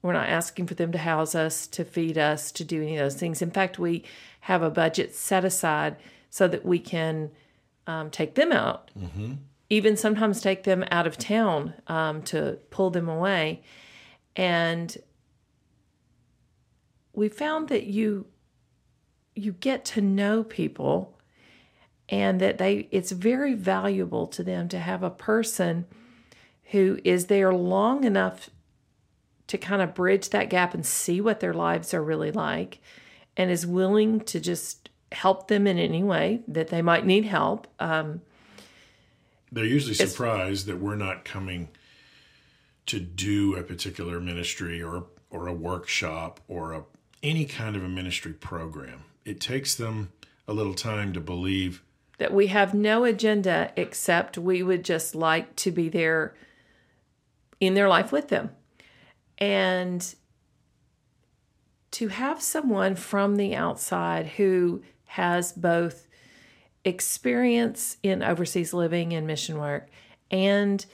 We're 0.02 0.14
not 0.14 0.30
asking 0.30 0.68
for 0.68 0.74
them 0.74 0.92
to 0.94 0.98
house 0.98 1.36
us, 1.36 1.68
to 1.68 1.84
feed 1.84 2.18
us, 2.18 2.52
to 2.54 2.64
do 2.64 2.82
any 2.82 2.98
of 2.98 3.04
those 3.04 3.20
things. 3.20 3.42
In 3.42 3.52
fact, 3.52 3.78
we 3.78 4.04
have 4.42 4.64
a 4.64 4.72
budget 4.72 5.14
set 5.14 5.46
aside 5.46 5.98
so 6.30 6.48
that 6.48 6.66
we 6.66 6.80
can 6.80 7.32
um, 7.90 8.12
take 8.12 8.36
them 8.36 8.52
out, 8.52 8.92
mm-hmm. 8.98 9.34
even 9.70 9.98
sometimes 9.98 10.42
take 10.42 10.64
them 10.64 10.86
out 10.92 11.08
of 11.08 11.18
town 11.18 11.74
um, 11.88 12.22
to 12.22 12.60
pull 12.70 12.92
them 12.92 13.10
away. 13.10 13.64
And 14.36 14.96
we 17.14 17.30
found 17.30 17.68
that 17.70 17.86
you 17.86 18.28
you 19.36 19.54
get 19.54 19.86
to 19.86 20.02
know 20.02 20.44
people 20.44 21.18
and 22.10 22.40
that 22.40 22.60
they 22.60 22.88
it's 22.92 23.12
very 23.12 23.56
valuable 23.56 24.28
to 24.28 24.44
them 24.44 24.68
to 24.70 24.80
have 24.80 25.02
a 25.02 25.10
person 25.10 25.86
who 26.66 27.00
is 27.04 27.26
there 27.26 27.54
long 27.54 28.04
enough 28.04 28.50
to 29.48 29.58
kind 29.58 29.82
of 29.82 29.96
bridge 29.96 30.30
that 30.30 30.50
gap 30.50 30.76
and 30.76 30.86
see 30.86 31.20
what 31.20 31.40
their 31.40 31.54
lives 31.54 31.94
are 31.94 32.04
really 32.04 32.32
like 32.32 32.80
and 33.36 33.50
is 33.50 33.66
willing 33.66 34.20
to 34.20 34.40
just 34.40 34.89
help 35.12 35.48
them 35.48 35.68
in 35.68 35.78
any 35.78 36.04
way 36.04 36.42
that 36.48 36.68
they 36.68 36.82
might 36.82 37.06
need 37.06 37.26
help 37.26 37.68
um, 37.80 38.22
they're 39.52 39.66
usually 39.66 39.94
surprised 39.96 40.68
that 40.68 40.80
we're 40.80 40.96
not 40.96 41.26
coming 41.26 41.70
to 42.86 43.00
do 43.00 43.56
a 43.56 43.64
particular 43.64 44.20
ministry 44.20 44.82
or 44.82 45.06
or 45.32 45.48
a 45.48 45.54
workshop 45.54 46.40
or 46.48 46.74
a 46.74 46.84
any 47.22 47.46
kind 47.46 47.76
of 47.76 47.84
a 47.84 47.90
ministry 47.90 48.34
program 48.34 49.04
it 49.26 49.40
takes 49.40 49.76
them 49.76 50.12
a 50.48 50.54
little 50.54 50.74
time 50.74 51.14
to 51.14 51.20
believe 51.20 51.84
that 52.20 52.34
we 52.34 52.48
have 52.48 52.74
no 52.74 53.06
agenda 53.06 53.72
except 53.76 54.38
we 54.38 54.62
would 54.62 54.84
just 54.84 55.16
like 55.16 55.56
to 55.56 55.72
be 55.72 55.90
there 55.90 56.36
in 57.60 57.74
their 57.74 57.88
life 57.88 58.12
with 58.12 58.28
them. 58.28 58.52
And 59.38 60.16
to 61.92 62.10
have 62.10 62.42
someone 62.42 62.96
from 62.96 63.38
the 63.38 63.56
outside 63.56 64.28
who 64.28 64.84
has 65.10 65.52
both 65.52 66.08
experience 66.86 67.98
in 68.04 68.24
overseas 68.24 68.74
living 68.74 69.14
and 69.14 69.28
mission 69.28 69.58
work 69.58 69.90
and 70.32 70.86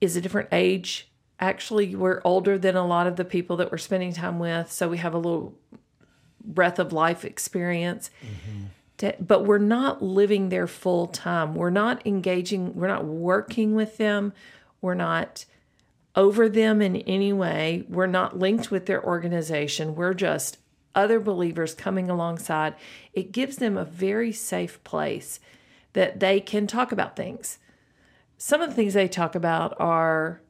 is 0.00 0.16
a 0.16 0.20
different 0.20 0.48
age. 0.52 1.10
Actually, 1.40 1.94
we're 1.94 2.20
older 2.24 2.56
than 2.56 2.76
a 2.76 2.86
lot 2.86 3.06
of 3.06 3.16
the 3.16 3.24
people 3.24 3.56
that 3.56 3.70
we're 3.70 3.78
spending 3.78 4.12
time 4.12 4.38
with, 4.38 4.70
so 4.70 4.88
we 4.88 4.98
have 4.98 5.14
a 5.14 5.18
little 5.18 5.58
breath 6.44 6.78
of 6.78 6.92
life 6.92 7.24
experience. 7.24 8.10
Mm-hmm 8.22 8.64
to, 8.98 9.14
but 9.18 9.44
we're 9.44 9.58
not 9.58 10.02
living 10.02 10.50
there 10.50 10.66
full 10.66 11.06
time. 11.06 11.54
We're 11.54 11.70
not 11.70 12.06
engaging, 12.06 12.74
we're 12.74 12.86
not 12.86 13.04
working 13.04 13.74
with 13.74 13.96
them, 13.96 14.32
we're 14.80 14.94
not 14.94 15.46
over 16.16 16.48
them 16.48 16.80
in 16.80 16.96
any 16.98 17.32
way. 17.32 17.84
We're 17.88 18.06
not 18.06 18.38
linked 18.38 18.70
with 18.70 18.86
their 18.86 19.04
organization. 19.04 19.96
We're 19.96 20.14
just 20.14 20.58
other 20.94 21.20
believers 21.20 21.74
coming 21.74 22.10
alongside. 22.10 22.74
It 23.12 23.32
gives 23.32 23.56
them 23.56 23.76
a 23.76 23.84
very 23.84 24.32
safe 24.32 24.82
place 24.84 25.40
that 25.92 26.20
they 26.20 26.40
can 26.40 26.66
talk 26.66 26.92
about 26.92 27.16
things. 27.16 27.58
Some 28.38 28.60
of 28.60 28.70
the 28.70 28.74
things 28.74 28.94
they 28.94 29.08
talk 29.08 29.34
about 29.34 29.74
are 29.80 30.40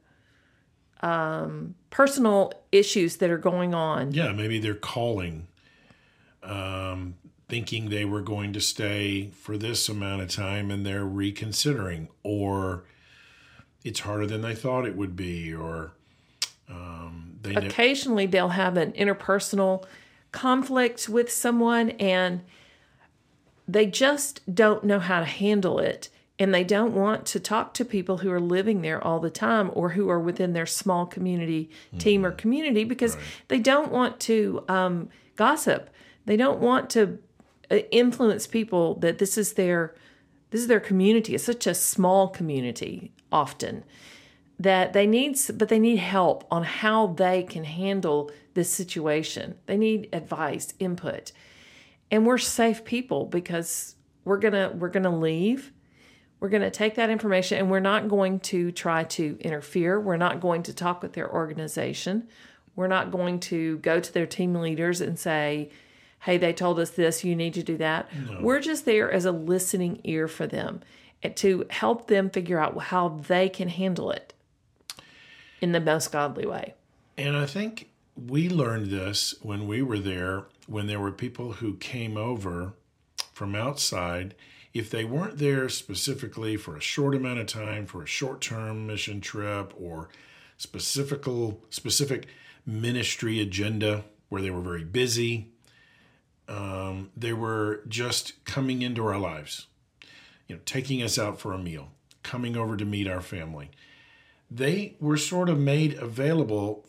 um, 1.01 1.75
personal 1.89 2.51
issues 2.71 3.17
that 3.17 3.29
are 3.29 3.37
going 3.37 3.73
on. 3.73 4.11
Yeah, 4.11 4.31
maybe 4.31 4.59
they're 4.59 4.73
calling 4.73 5.47
um, 6.43 7.15
thinking 7.47 7.89
they 7.89 8.05
were 8.05 8.21
going 8.21 8.53
to 8.53 8.61
stay 8.61 9.29
for 9.29 9.57
this 9.57 9.89
amount 9.89 10.21
of 10.21 10.29
time 10.29 10.71
and 10.71 10.85
they're 10.85 11.05
reconsidering, 11.05 12.09
or 12.23 12.85
it's 13.83 14.01
harder 14.01 14.25
than 14.25 14.41
they 14.41 14.55
thought 14.55 14.85
it 14.85 14.95
would 14.95 15.15
be, 15.15 15.53
or 15.53 15.91
um, 16.69 17.37
they 17.41 17.53
occasionally 17.55 18.25
ne- 18.25 18.31
they'll 18.31 18.49
have 18.49 18.77
an 18.77 18.91
interpersonal 18.93 19.85
conflict 20.35 21.09
with 21.09 21.31
someone 21.31 21.91
and 21.91 22.41
they 23.67 23.85
just 23.85 24.41
don't 24.53 24.83
know 24.83 24.99
how 24.99 25.19
to 25.19 25.25
handle 25.25 25.79
it 25.79 26.09
and 26.37 26.53
they 26.53 26.63
don't 26.63 26.93
want 26.93 27.25
to 27.25 27.39
talk 27.39 27.73
to 27.73 27.85
people 27.85 28.17
who 28.17 28.29
are 28.29 28.41
living 28.41 28.81
there 28.81 29.01
all 29.01 29.19
the 29.19 29.29
time 29.29 29.71
or 29.73 29.89
who 29.89 30.09
are 30.09 30.19
within 30.19 30.53
their 30.53 30.65
small 30.65 31.05
community 31.05 31.69
team 31.97 32.21
mm-hmm. 32.21 32.27
or 32.27 32.31
community 32.31 32.83
because 32.83 33.15
right. 33.15 33.25
they 33.47 33.59
don't 33.59 33.91
want 33.91 34.19
to 34.19 34.63
um, 34.67 35.09
gossip 35.35 35.89
they 36.25 36.37
don't 36.37 36.59
want 36.59 36.89
to 36.91 37.19
uh, 37.71 37.77
influence 37.91 38.47
people 38.47 38.95
that 38.95 39.17
this 39.17 39.37
is 39.37 39.53
their 39.53 39.95
this 40.51 40.61
is 40.61 40.67
their 40.67 40.79
community. 40.79 41.35
It's 41.35 41.43
such 41.43 41.67
a 41.67 41.73
small 41.73 42.29
community 42.29 43.11
often 43.31 43.83
that 44.59 44.93
they 44.93 45.05
need 45.05 45.37
but 45.55 45.69
they 45.69 45.79
need 45.79 45.97
help 45.97 46.45
on 46.49 46.63
how 46.63 47.07
they 47.07 47.43
can 47.43 47.63
handle 47.63 48.31
this 48.53 48.71
situation. 48.71 49.55
They 49.65 49.77
need 49.77 50.09
advice, 50.13 50.73
input. 50.79 51.31
And 52.09 52.25
we're 52.25 52.37
safe 52.37 52.85
people 52.85 53.25
because 53.25 53.95
we're 54.23 54.37
going 54.37 54.53
to 54.53 54.75
we're 54.75 54.89
going 54.89 55.03
to 55.03 55.09
leave. 55.09 55.71
We're 56.39 56.49
going 56.49 56.63
to 56.63 56.71
take 56.71 56.95
that 56.95 57.09
information 57.09 57.57
and 57.57 57.71
we're 57.71 57.79
not 57.79 58.07
going 58.07 58.39
to 58.41 58.71
try 58.71 59.03
to 59.05 59.37
interfere. 59.39 59.99
We're 59.99 60.17
not 60.17 60.41
going 60.41 60.63
to 60.63 60.73
talk 60.73 61.01
with 61.01 61.13
their 61.13 61.31
organization. 61.31 62.27
We're 62.75 62.87
not 62.87 63.09
going 63.09 63.39
to 63.41 63.77
go 63.79 63.99
to 63.99 64.13
their 64.13 64.25
team 64.25 64.53
leaders 64.53 64.99
and 65.01 65.17
say, 65.17 65.71
hey, 66.19 66.37
they 66.37 66.53
told 66.53 66.79
us 66.79 66.91
this, 66.91 67.23
you 67.23 67.35
need 67.35 67.53
to 67.53 67.63
do 67.63 67.77
that. 67.77 68.13
No. 68.13 68.39
We're 68.41 68.59
just 68.59 68.85
there 68.85 69.09
as 69.09 69.25
a 69.25 69.31
listening 69.31 70.01
ear 70.03 70.27
for 70.27 70.45
them 70.45 70.81
to 71.35 71.65
help 71.69 72.07
them 72.07 72.29
figure 72.29 72.59
out 72.59 72.77
how 72.79 73.09
they 73.27 73.49
can 73.49 73.69
handle 73.69 74.11
it 74.11 74.34
in 75.61 75.71
the 75.71 75.79
most 75.79 76.11
godly 76.11 76.45
way. 76.45 76.73
And 77.17 77.35
I 77.35 77.45
think 77.45 77.89
we 78.15 78.49
learned 78.49 78.87
this 78.87 79.35
when 79.41 79.67
we 79.67 79.81
were 79.81 79.99
there, 79.99 80.45
when 80.67 80.87
there 80.87 80.99
were 80.99 81.11
people 81.11 81.53
who 81.53 81.75
came 81.75 82.17
over 82.17 82.73
from 83.33 83.55
outside. 83.55 84.35
If 84.73 84.89
they 84.89 85.05
weren't 85.05 85.37
there 85.37 85.69
specifically 85.69 86.57
for 86.57 86.75
a 86.75 86.81
short 86.81 87.15
amount 87.15 87.39
of 87.39 87.47
time, 87.47 87.85
for 87.85 88.03
a 88.03 88.07
short 88.07 88.41
term 88.41 88.87
mission 88.87 89.21
trip, 89.21 89.73
or 89.79 90.09
specific, 90.57 91.25
specific 91.69 92.27
ministry 92.65 93.39
agenda 93.39 94.03
where 94.29 94.41
they 94.41 94.51
were 94.51 94.61
very 94.61 94.83
busy, 94.83 95.49
um, 96.47 97.11
they 97.15 97.33
were 97.33 97.81
just 97.87 98.43
coming 98.45 98.81
into 98.81 99.05
our 99.05 99.17
lives, 99.17 99.67
you 100.47 100.55
know, 100.55 100.61
taking 100.65 101.01
us 101.01 101.17
out 101.17 101.39
for 101.39 101.53
a 101.53 101.57
meal, 101.57 101.89
coming 102.23 102.55
over 102.55 102.77
to 102.77 102.85
meet 102.85 103.07
our 103.07 103.21
family. 103.21 103.71
They 104.49 104.95
were 104.99 105.17
sort 105.17 105.49
of 105.49 105.59
made 105.59 105.95
available 105.95 106.85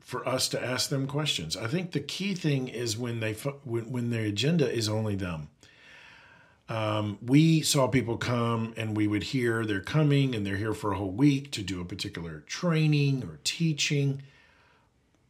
for 0.00 0.26
us 0.28 0.48
to 0.50 0.62
ask 0.62 0.90
them 0.90 1.06
questions. 1.06 1.56
I 1.56 1.66
think 1.66 1.92
the 1.92 2.00
key 2.00 2.34
thing 2.34 2.68
is 2.68 2.98
when 2.98 3.20
they 3.20 3.32
when, 3.64 3.90
when 3.90 4.10
their 4.10 4.24
agenda 4.24 4.70
is 4.70 4.88
only 4.88 5.14
them. 5.14 5.48
Um, 6.68 7.18
we 7.20 7.60
saw 7.60 7.88
people 7.88 8.16
come 8.16 8.72
and 8.76 8.96
we 8.96 9.06
would 9.06 9.24
hear 9.24 9.66
they're 9.66 9.80
coming 9.80 10.34
and 10.34 10.46
they're 10.46 10.56
here 10.56 10.74
for 10.74 10.92
a 10.92 10.96
whole 10.96 11.10
week 11.10 11.50
to 11.52 11.62
do 11.62 11.80
a 11.80 11.84
particular 11.84 12.40
training 12.40 13.24
or 13.24 13.40
teaching. 13.44 14.22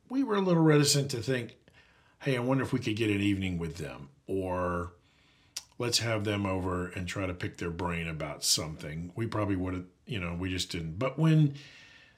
We 0.09 0.23
were 0.23 0.37
a 0.37 0.41
little 0.41 0.63
reticent 0.63 1.11
to 1.13 1.23
think, 1.23 1.57
hey, 2.21 2.37
I 2.37 2.41
wonder 2.41 2.63
if 2.63 2.73
we 2.73 2.79
could 2.79 2.97
get 2.97 3.11
an 3.11 3.21
evening 3.21 3.59
with 3.59 3.79
them, 3.79 4.11
or 4.27 4.93
let's 5.79 5.99
have 5.99 6.25
them 6.25 6.47
over 6.47 6.89
and 6.89 7.09
try 7.09 7.27
to 7.27 7.35
pick 7.35 7.57
their 7.57 7.71
brain 7.71 8.07
about 8.07 8.45
something. 8.45 9.13
We 9.17 9.27
probably 9.27 9.57
would 9.57 9.75
have, 9.75 9.85
you 10.07 10.21
know, 10.21 10.35
we 10.35 10.51
just 10.51 10.71
didn't. 10.71 10.99
But 10.99 11.19
when 11.19 11.55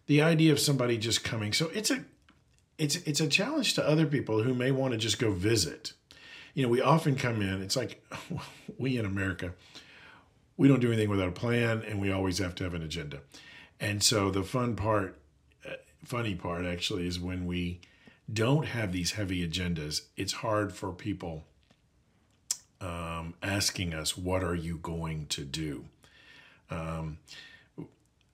the 0.06 0.22
idea 0.22 0.52
of 0.52 0.60
somebody 0.60 0.98
just 0.98 1.24
coming, 1.24 1.52
so 1.52 1.70
it's 1.74 1.90
a 1.90 2.04
it's 2.78 2.96
it's 2.96 3.20
a 3.20 3.28
challenge 3.28 3.74
to 3.74 3.86
other 3.86 4.06
people 4.06 4.42
who 4.42 4.54
may 4.54 4.70
want 4.70 4.92
to 4.92 4.98
just 4.98 5.18
go 5.18 5.30
visit. 5.30 5.92
You 6.54 6.62
know, 6.62 6.68
we 6.68 6.80
often 6.80 7.16
come 7.16 7.42
in, 7.42 7.62
it's 7.62 7.76
like 7.76 8.04
we 8.78 8.98
in 8.98 9.04
America, 9.04 9.54
we 10.56 10.68
don't 10.68 10.80
do 10.80 10.88
anything 10.88 11.10
without 11.10 11.28
a 11.28 11.32
plan 11.32 11.82
and 11.86 12.00
we 12.00 12.12
always 12.12 12.38
have 12.38 12.54
to 12.56 12.64
have 12.64 12.74
an 12.74 12.82
agenda. 12.82 13.20
And 13.80 14.02
so 14.02 14.30
the 14.30 14.44
fun 14.44 14.76
part, 14.76 15.18
uh, 15.68 15.74
funny 16.04 16.34
part 16.34 16.64
actually, 16.64 17.06
is 17.06 17.18
when 17.18 17.46
we 17.46 17.80
don't 18.32 18.66
have 18.66 18.92
these 18.92 19.12
heavy 19.12 19.46
agendas, 19.46 20.02
it's 20.16 20.34
hard 20.34 20.72
for 20.72 20.92
people 20.92 21.44
um, 22.80 23.34
asking 23.42 23.94
us, 23.94 24.16
What 24.16 24.42
are 24.42 24.54
you 24.54 24.78
going 24.78 25.26
to 25.28 25.44
do? 25.44 25.86
Um, 26.70 27.18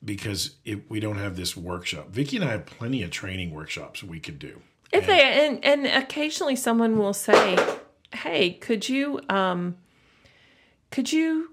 because 0.05 0.57
if 0.65 0.81
we 0.89 1.01
don't 1.01 1.19
have 1.19 1.37
this 1.37 1.57
workshop, 1.57 2.11
Vicki 2.11 2.37
and 2.37 2.45
I 2.45 2.53
have 2.53 2.67
plenty 2.67 3.03
of 3.03 3.11
training 3.11 3.53
workshops 3.53 4.03
we 4.03 4.21
could 4.21 4.39
do. 4.39 4.63
If 4.93 5.09
and, 5.09 5.09
they 5.09 5.47
and 5.47 5.65
and 5.65 6.03
occasionally 6.03 6.57
someone 6.57 6.99
will 6.99 7.13
say, 7.13 7.59
"Hey, 8.13 8.53
could 8.53 8.89
you 8.89 9.21
um, 9.29 9.77
could 10.91 11.13
you 11.13 11.51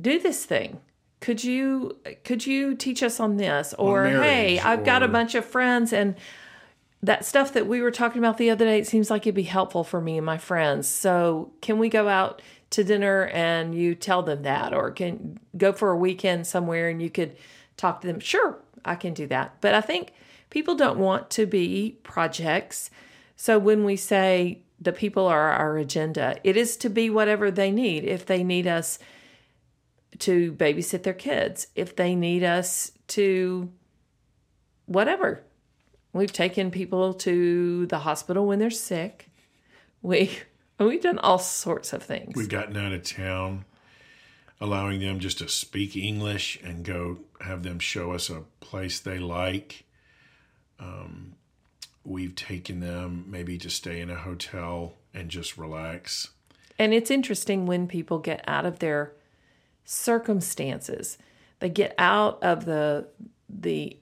do 0.00 0.18
this 0.18 0.44
thing? 0.44 0.80
Could 1.20 1.44
you 1.44 1.98
could 2.24 2.46
you 2.46 2.74
teach 2.74 3.02
us 3.02 3.20
on 3.20 3.36
this?" 3.36 3.74
Or, 3.78 4.06
"Hey, 4.06 4.58
I've 4.58 4.80
or, 4.80 4.84
got 4.84 5.02
a 5.02 5.08
bunch 5.08 5.34
of 5.34 5.44
friends 5.44 5.92
and 5.92 6.16
that 7.02 7.24
stuff 7.24 7.52
that 7.52 7.66
we 7.66 7.80
were 7.80 7.90
talking 7.90 8.18
about 8.18 8.38
the 8.38 8.50
other 8.50 8.64
day, 8.64 8.78
it 8.78 8.86
seems 8.86 9.10
like 9.10 9.22
it'd 9.22 9.34
be 9.34 9.44
helpful 9.44 9.84
for 9.84 10.00
me 10.00 10.16
and 10.16 10.26
my 10.26 10.38
friends. 10.38 10.88
So, 10.88 11.52
can 11.60 11.78
we 11.78 11.88
go 11.88 12.08
out 12.08 12.42
to 12.76 12.84
dinner 12.84 13.26
and 13.32 13.74
you 13.74 13.94
tell 13.94 14.22
them 14.22 14.42
that, 14.42 14.72
or 14.72 14.90
can 14.90 15.40
go 15.56 15.72
for 15.72 15.90
a 15.90 15.96
weekend 15.96 16.46
somewhere 16.46 16.88
and 16.88 17.02
you 17.02 17.10
could 17.10 17.36
talk 17.76 18.02
to 18.02 18.06
them. 18.06 18.20
Sure, 18.20 18.58
I 18.84 18.94
can 18.94 19.14
do 19.14 19.26
that. 19.26 19.56
But 19.60 19.74
I 19.74 19.80
think 19.80 20.12
people 20.50 20.74
don't 20.74 20.98
want 20.98 21.30
to 21.30 21.46
be 21.46 21.98
projects. 22.02 22.90
So 23.34 23.58
when 23.58 23.84
we 23.84 23.96
say 23.96 24.62
the 24.78 24.92
people 24.92 25.26
are 25.26 25.52
our 25.52 25.78
agenda, 25.78 26.36
it 26.44 26.56
is 26.56 26.76
to 26.78 26.90
be 26.90 27.08
whatever 27.08 27.50
they 27.50 27.70
need. 27.70 28.04
If 28.04 28.26
they 28.26 28.44
need 28.44 28.66
us 28.66 28.98
to 30.18 30.52
babysit 30.52 31.02
their 31.02 31.14
kids, 31.14 31.68
if 31.74 31.96
they 31.96 32.14
need 32.14 32.44
us 32.44 32.92
to 33.08 33.72
whatever. 34.84 35.42
We've 36.12 36.32
taken 36.32 36.70
people 36.70 37.14
to 37.14 37.86
the 37.86 38.00
hospital 38.00 38.46
when 38.46 38.58
they're 38.58 38.70
sick. 38.70 39.28
We 40.02 40.38
we've 40.78 41.02
done 41.02 41.18
all 41.18 41.38
sorts 41.38 41.92
of 41.92 42.02
things. 42.02 42.34
We've 42.34 42.48
gotten 42.48 42.76
out 42.76 42.92
of 42.92 43.02
town, 43.02 43.64
allowing 44.60 45.00
them 45.00 45.20
just 45.20 45.38
to 45.38 45.48
speak 45.48 45.96
English 45.96 46.60
and 46.62 46.84
go 46.84 47.18
have 47.40 47.62
them 47.62 47.78
show 47.78 48.12
us 48.12 48.28
a 48.28 48.42
place 48.60 49.00
they 49.00 49.18
like. 49.18 49.84
Um, 50.78 51.34
we've 52.04 52.34
taken 52.34 52.80
them 52.80 53.24
maybe 53.28 53.58
to 53.58 53.70
stay 53.70 54.00
in 54.00 54.10
a 54.10 54.16
hotel 54.16 54.94
and 55.14 55.30
just 55.30 55.56
relax. 55.56 56.30
And 56.78 56.92
it's 56.92 57.10
interesting 57.10 57.66
when 57.66 57.88
people 57.88 58.18
get 58.18 58.44
out 58.46 58.66
of 58.66 58.78
their 58.80 59.12
circumstances. 59.84 61.16
They 61.60 61.70
get 61.70 61.94
out 61.98 62.42
of 62.42 62.66
the 62.66 63.08
the 63.48 63.96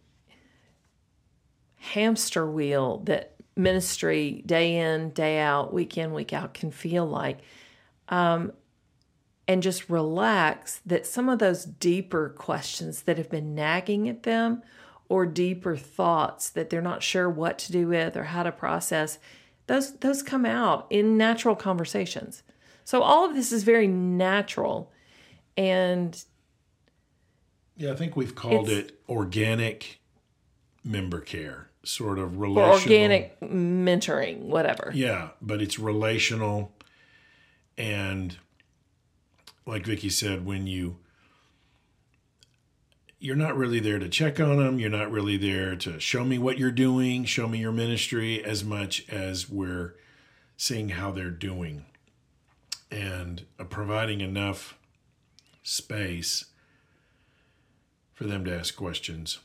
hamster 1.77 2.51
wheel 2.51 2.99
that 3.05 3.34
ministry 3.57 4.43
day 4.47 4.77
in, 4.77 5.11
day 5.11 5.39
out, 5.39 5.73
week 5.73 5.97
in, 5.97 6.13
week 6.13 6.33
out 6.33 6.55
can 6.55 6.71
feel 6.71 7.07
like. 7.07 7.39
Um, 8.09 8.53
and 9.47 9.63
just 9.63 9.91
relax 9.91 10.81
that 10.87 11.07
some 11.07 11.29
of 11.29 11.39
those 11.39 11.65
deeper 11.65 12.31
questions 12.31 13.03
that 13.03 13.19
have 13.19 13.31
been 13.31 13.55
nagging 13.55 14.09
at 14.09 14.23
them 14.23 14.63
or 15.09 15.27
deeper 15.27 15.77
thoughts 15.77 16.49
that 16.51 16.71
they're 16.71 16.81
not 16.81 17.03
sure 17.03 17.29
what 17.29 17.59
to 17.59 17.73
do 17.73 17.89
with 17.89 18.17
or 18.17 18.25
how 18.25 18.43
to 18.43 18.53
process 18.53 19.19
those 19.67 19.95
those 19.99 20.23
come 20.23 20.45
out 20.45 20.87
in 20.91 21.17
natural 21.17 21.55
conversations 21.55 22.43
so 22.85 23.03
all 23.03 23.25
of 23.27 23.35
this 23.35 23.53
is 23.53 23.65
very 23.65 23.87
natural 23.87 24.91
and 25.57 26.25
yeah 27.77 27.93
i 27.93 27.95
think 27.95 28.17
we've 28.17 28.35
called 28.35 28.69
it 28.69 28.99
organic 29.09 30.01
member 30.83 31.21
care 31.21 31.71
sort 31.85 32.19
of 32.19 32.37
or 32.37 32.41
relational 32.41 32.73
organic 32.73 33.41
mentoring 33.41 34.41
whatever. 34.41 34.91
Yeah, 34.95 35.31
but 35.41 35.63
it's 35.63 35.79
relational. 35.79 36.73
And 37.77 38.37
like 39.67 39.87
Vicky 39.87 40.11
said 40.11 40.45
when 40.45 40.67
you 40.67 40.99
you're 43.25 43.37
not 43.37 43.57
really 43.57 43.81
there 43.81 43.99
to 43.99 44.09
check 44.09 44.39
on 44.39 44.59
them, 44.59 44.79
you're 44.79 44.91
not 44.91 45.11
really 45.11 45.39
there 45.39 45.75
to 45.77 45.99
show 45.99 46.25
me 46.25 46.37
what 46.37 46.59
you're 46.59 46.71
doing, 46.71 47.25
show 47.25 47.49
me 47.49 47.59
your 47.59 47.73
ministry 47.73 48.45
as 48.45 48.63
much 48.63 49.09
as 49.09 49.49
we're 49.49 49.95
seeing 50.59 50.91
how 50.91 51.11
they're 51.11 51.31
doing. 51.31 51.87
And 52.91 53.47
uh, 53.59 53.65
providing 53.65 54.21
enough 54.21 54.77
space 55.63 56.45
for 58.13 58.25
them 58.25 58.45
to 58.45 58.55
ask 58.55 58.77
questions. 58.77 59.39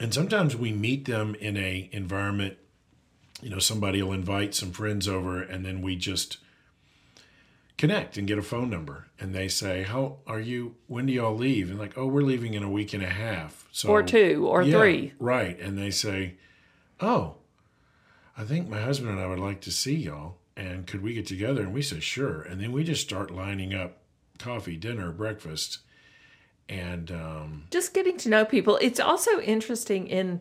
And 0.00 0.14
sometimes 0.14 0.54
we 0.56 0.72
meet 0.72 1.04
them 1.06 1.34
in 1.34 1.56
a 1.56 1.88
environment 1.92 2.56
you 3.40 3.50
know 3.50 3.58
somebody 3.60 4.02
will 4.02 4.12
invite 4.12 4.52
some 4.54 4.72
friends 4.72 5.06
over 5.06 5.40
and 5.40 5.64
then 5.64 5.80
we 5.80 5.94
just 5.94 6.38
connect 7.76 8.16
and 8.16 8.26
get 8.26 8.38
a 8.38 8.42
phone 8.42 8.68
number. 8.68 9.06
And 9.20 9.34
they 9.34 9.46
say 9.48 9.82
how 9.84 10.16
are 10.26 10.40
you? 10.40 10.74
When 10.86 11.06
do 11.06 11.12
y'all 11.12 11.36
leave? 11.36 11.70
And 11.70 11.78
like 11.78 11.96
oh 11.96 12.06
we're 12.06 12.22
leaving 12.22 12.54
in 12.54 12.62
a 12.62 12.70
week 12.70 12.92
and 12.94 13.02
a 13.02 13.08
half. 13.08 13.68
So 13.72 13.88
or 13.90 14.02
two 14.02 14.46
or 14.48 14.62
Yeah, 14.62 14.78
three. 14.78 15.12
right. 15.18 15.58
And 15.60 15.78
they 15.78 15.90
say 15.90 16.34
oh 17.00 17.36
i 18.36 18.42
think 18.44 18.68
my 18.68 18.80
husband 18.80 19.10
and 19.12 19.20
i 19.20 19.26
would 19.26 19.38
like 19.38 19.60
to 19.62 19.70
see 19.70 19.94
y'all. 19.94 20.36
And 20.56 20.88
could 20.88 21.02
we 21.04 21.14
get 21.14 21.26
together? 21.26 21.62
And 21.62 21.72
we 21.72 21.82
say 21.82 22.00
sure. 22.00 22.42
And 22.42 22.60
then 22.60 22.72
we 22.72 22.82
just 22.82 23.02
start 23.02 23.30
lining 23.30 23.72
up 23.72 23.98
coffee 24.40 24.76
dinner 24.76 25.12
breakfast 25.12 25.78
and 26.68 27.10
um, 27.10 27.64
just 27.70 27.94
getting 27.94 28.16
to 28.18 28.28
know 28.28 28.44
people. 28.44 28.78
It's 28.80 29.00
also 29.00 29.40
interesting 29.40 30.06
in 30.06 30.40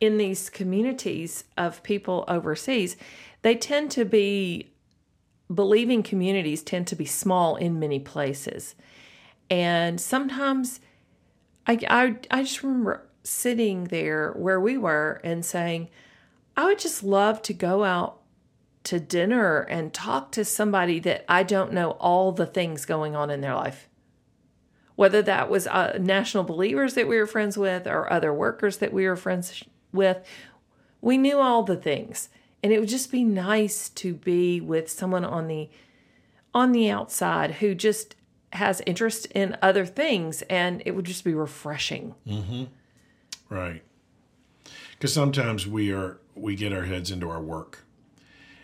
in 0.00 0.16
these 0.16 0.48
communities 0.48 1.42
of 1.56 1.82
people 1.82 2.24
overseas 2.28 2.96
they 3.42 3.56
tend 3.56 3.90
to 3.90 4.04
be 4.04 4.70
believing 5.52 6.02
communities 6.02 6.62
tend 6.62 6.86
to 6.86 6.94
be 6.94 7.04
small 7.04 7.56
in 7.56 7.80
many 7.80 7.98
places. 7.98 8.76
And 9.50 10.00
sometimes 10.00 10.80
I, 11.68 11.78
I 11.88 12.16
i 12.30 12.42
just 12.42 12.62
remember 12.62 13.06
sitting 13.22 13.84
there 13.84 14.32
where 14.32 14.58
we 14.58 14.78
were 14.78 15.20
and 15.22 15.44
saying 15.44 15.88
i 16.56 16.64
would 16.64 16.78
just 16.78 17.04
love 17.04 17.42
to 17.42 17.52
go 17.52 17.84
out 17.84 18.20
to 18.84 18.98
dinner 18.98 19.60
and 19.60 19.92
talk 19.92 20.32
to 20.32 20.44
somebody 20.44 20.98
that 21.00 21.24
i 21.28 21.42
don't 21.42 21.72
know 21.72 21.90
all 21.92 22.32
the 22.32 22.46
things 22.46 22.86
going 22.86 23.14
on 23.14 23.28
in 23.28 23.42
their 23.42 23.54
life 23.54 23.87
whether 24.98 25.22
that 25.22 25.48
was 25.48 25.68
uh, 25.68 25.96
national 26.00 26.42
believers 26.42 26.94
that 26.94 27.06
we 27.06 27.16
were 27.16 27.26
friends 27.26 27.56
with 27.56 27.86
or 27.86 28.12
other 28.12 28.34
workers 28.34 28.78
that 28.78 28.92
we 28.92 29.06
were 29.06 29.14
friends 29.14 29.62
with 29.92 30.18
we 31.00 31.16
knew 31.16 31.38
all 31.38 31.62
the 31.62 31.76
things 31.76 32.28
and 32.62 32.72
it 32.72 32.80
would 32.80 32.88
just 32.88 33.12
be 33.12 33.22
nice 33.22 33.88
to 33.88 34.12
be 34.12 34.60
with 34.60 34.90
someone 34.90 35.24
on 35.24 35.46
the 35.46 35.68
on 36.52 36.72
the 36.72 36.90
outside 36.90 37.52
who 37.52 37.74
just 37.74 38.16
has 38.54 38.82
interest 38.86 39.26
in 39.26 39.56
other 39.62 39.86
things 39.86 40.42
and 40.50 40.82
it 40.84 40.96
would 40.96 41.04
just 41.04 41.22
be 41.22 41.34
refreshing 41.34 42.14
Mm-hmm. 42.26 42.64
Right. 43.48 43.82
Because 44.92 45.12
sometimes 45.14 45.66
we 45.66 45.92
are 45.92 46.18
we 46.34 46.56
get 46.56 46.72
our 46.72 46.84
heads 46.84 47.10
into 47.10 47.30
our 47.30 47.40
work, 47.40 47.84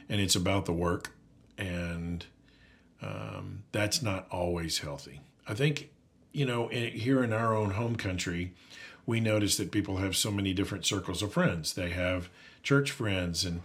and 0.08 0.20
it's 0.20 0.34
about 0.34 0.66
the 0.66 0.72
work, 0.72 1.12
and 1.56 2.26
um, 3.00 3.62
that's 3.72 4.02
not 4.02 4.26
always 4.30 4.78
healthy. 4.78 5.20
I 5.46 5.54
think 5.54 5.90
you 6.34 6.44
know 6.44 6.68
in, 6.68 6.92
here 6.92 7.24
in 7.24 7.32
our 7.32 7.54
own 7.54 7.70
home 7.70 7.96
country, 7.96 8.52
we 9.06 9.20
notice 9.20 9.56
that 9.56 9.70
people 9.70 9.96
have 9.98 10.14
so 10.14 10.30
many 10.30 10.52
different 10.52 10.84
circles 10.84 11.22
of 11.22 11.32
friends. 11.32 11.72
They 11.72 11.90
have 11.90 12.28
church 12.62 12.90
friends 12.90 13.44
and 13.44 13.62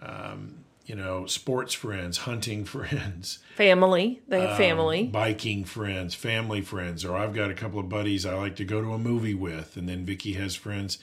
um, 0.00 0.64
you 0.86 0.94
know 0.94 1.26
sports 1.26 1.74
friends, 1.74 2.18
hunting 2.18 2.64
friends 2.74 3.40
family 3.56 4.20
they 4.28 4.40
have 4.40 4.56
family 4.56 5.04
biking 5.04 5.64
friends, 5.64 6.14
family 6.14 6.62
friends, 6.62 7.04
or 7.04 7.16
I've 7.16 7.34
got 7.34 7.50
a 7.50 7.54
couple 7.54 7.80
of 7.80 7.88
buddies 7.88 8.24
I 8.24 8.34
like 8.34 8.56
to 8.56 8.64
go 8.64 8.80
to 8.80 8.92
a 8.92 8.98
movie 8.98 9.34
with, 9.34 9.76
and 9.76 9.88
then 9.88 10.06
Vicky 10.06 10.34
has 10.34 10.54
friends 10.54 10.98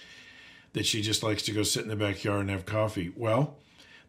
that 0.74 0.86
she 0.86 1.02
just 1.02 1.21
likes 1.21 1.43
to 1.43 1.52
go 1.52 1.63
sit 1.63 1.84
in 1.84 1.89
the 1.89 1.95
backyard 1.97 2.41
and 2.41 2.50
have 2.50 2.65
coffee. 2.65 3.12
Well, 3.15 3.58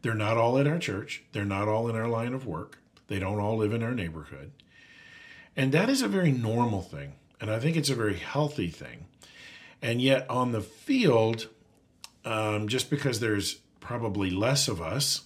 they're 0.03 0.15
not 0.15 0.37
all 0.37 0.59
at 0.59 0.69
our 0.69 0.79
church. 0.79 1.25
They're 1.33 1.45
not 1.45 1.67
all 1.67 1.89
in 1.89 1.97
our 1.97 2.07
line 2.07 2.35
of 2.35 2.47
work. 2.47 2.79
They 3.09 3.19
don't 3.19 3.41
all 3.41 3.57
live 3.57 3.73
in 3.73 3.83
our 3.83 3.95
neighborhood. 3.95 4.53
And 5.57 5.73
that 5.73 5.89
is 5.89 6.03
a 6.03 6.09
very 6.09 6.33
normal 6.33 6.83
thing. 6.83 7.13
And 7.41 7.51
I 7.51 7.59
think 7.59 7.77
it's 7.77 7.91
a 7.91 7.95
very 7.95 8.17
healthy 8.17 8.69
thing. 8.69 9.07
And 9.81 10.01
yet, 10.01 10.29
on 10.31 10.53
the 10.53 10.61
field, 10.61 11.49
um, 12.25 12.69
just 12.69 12.89
because 12.89 13.21
there's 13.21 13.55
probably 13.81 14.31
less 14.31 14.69
of 14.69 14.81
us, 14.81 15.23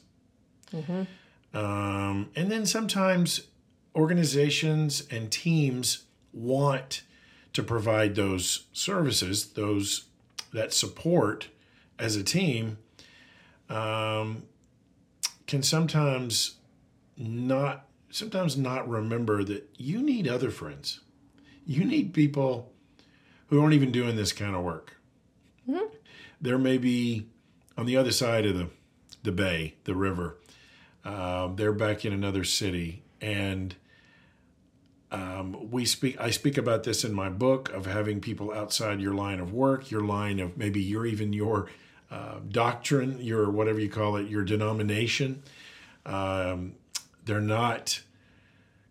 um, 1.52 2.30
and 2.34 2.50
then 2.50 2.64
sometimes 2.66 3.42
organizations 3.94 5.02
and 5.10 5.30
teams 5.30 6.04
want 6.32 7.02
to 7.52 7.62
provide 7.62 8.14
those 8.14 8.66
services, 8.72 9.52
those 9.52 10.04
that 10.52 10.72
support 10.72 11.48
as 11.98 12.16
a 12.16 12.22
team, 12.22 12.78
um, 13.68 14.42
can 15.46 15.62
sometimes 15.62 16.56
not 17.16 17.85
sometimes 18.16 18.56
not 18.56 18.88
remember 18.88 19.44
that 19.44 19.68
you 19.76 20.02
need 20.02 20.26
other 20.26 20.50
friends. 20.50 21.00
You 21.66 21.84
need 21.84 22.14
people 22.14 22.72
who 23.48 23.60
aren't 23.60 23.74
even 23.74 23.92
doing 23.92 24.16
this 24.16 24.32
kind 24.32 24.56
of 24.56 24.64
work. 24.64 24.96
There 26.40 26.56
may 26.56 26.78
be 26.78 27.26
on 27.76 27.84
the 27.84 27.96
other 27.98 28.12
side 28.12 28.46
of 28.46 28.56
the 28.56 28.70
the 29.22 29.32
bay, 29.32 29.74
the 29.84 29.94
river. 29.94 30.38
Um, 31.04 31.56
they're 31.56 31.72
back 31.72 32.04
in 32.04 32.12
another 32.12 32.44
city, 32.44 33.02
and 33.20 33.74
um, 35.10 35.70
we 35.70 35.84
speak. 35.84 36.18
I 36.18 36.30
speak 36.30 36.56
about 36.56 36.84
this 36.84 37.04
in 37.04 37.12
my 37.12 37.28
book 37.28 37.68
of 37.70 37.84
having 37.84 38.20
people 38.20 38.50
outside 38.50 39.00
your 39.00 39.14
line 39.14 39.40
of 39.40 39.52
work, 39.52 39.90
your 39.90 40.02
line 40.02 40.40
of 40.40 40.56
maybe 40.56 40.80
your 40.80 41.04
even 41.04 41.34
your 41.34 41.68
uh, 42.10 42.38
doctrine, 42.48 43.20
your 43.20 43.50
whatever 43.50 43.80
you 43.80 43.90
call 43.90 44.16
it, 44.16 44.28
your 44.28 44.44
denomination. 44.44 45.42
Um, 46.06 46.76
they're 47.24 47.40
not 47.40 48.00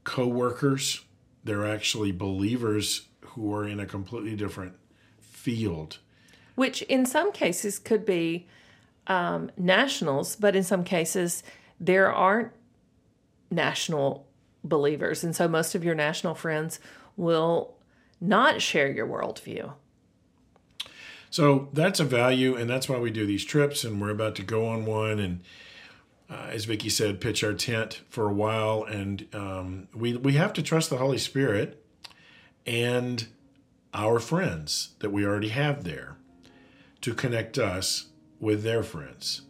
co-workers; 0.05 1.03
they're 1.43 1.67
actually 1.67 2.13
believers 2.13 3.07
who 3.21 3.53
are 3.53 3.67
in 3.67 3.81
a 3.81 3.85
completely 3.85 4.35
different 4.35 4.73
field. 5.19 5.97
which 6.55 6.81
in 6.83 7.05
some 7.05 7.31
cases 7.31 7.77
could 7.77 8.05
be 8.05 8.47
um, 9.07 9.51
nationals, 9.57 10.35
but 10.35 10.55
in 10.55 10.63
some 10.63 10.83
cases 10.83 11.43
there 11.79 12.11
aren't 12.11 12.51
national 13.51 14.25
believers. 14.63 15.23
And 15.23 15.35
so 15.35 15.47
most 15.47 15.75
of 15.75 15.83
your 15.83 15.95
national 15.95 16.33
friends 16.33 16.79
will 17.15 17.75
not 18.19 18.61
share 18.61 18.89
your 18.89 19.07
worldview. 19.07 19.73
So 21.29 21.67
that's 21.73 21.99
a 21.99 22.05
value, 22.05 22.55
and 22.55 22.69
that's 22.69 22.87
why 22.87 22.97
we 22.97 23.11
do 23.11 23.25
these 23.25 23.43
trips. 23.43 23.83
And 23.83 23.99
we're 23.99 24.09
about 24.09 24.35
to 24.37 24.43
go 24.43 24.67
on 24.67 24.85
one, 24.85 25.19
and 25.19 25.41
uh, 26.29 26.47
as 26.49 26.65
Vicki 26.65 26.89
said, 26.89 27.21
pitch 27.21 27.43
our 27.43 27.53
tent 27.53 28.01
for 28.09 28.27
a 28.29 28.33
while. 28.33 28.83
And 28.83 29.27
um, 29.33 29.87
we 29.93 30.15
we 30.15 30.33
have 30.33 30.53
to 30.53 30.63
trust 30.63 30.89
the 30.89 30.97
Holy 30.97 31.17
Spirit 31.17 31.83
and 32.65 33.27
our 33.93 34.19
friends 34.19 34.95
that 34.99 35.11
we 35.11 35.25
already 35.25 35.49
have 35.49 35.83
there 35.83 36.17
to 37.01 37.13
connect 37.13 37.57
us 37.57 38.07
with 38.39 38.63
their 38.63 38.83
friends 38.83 39.43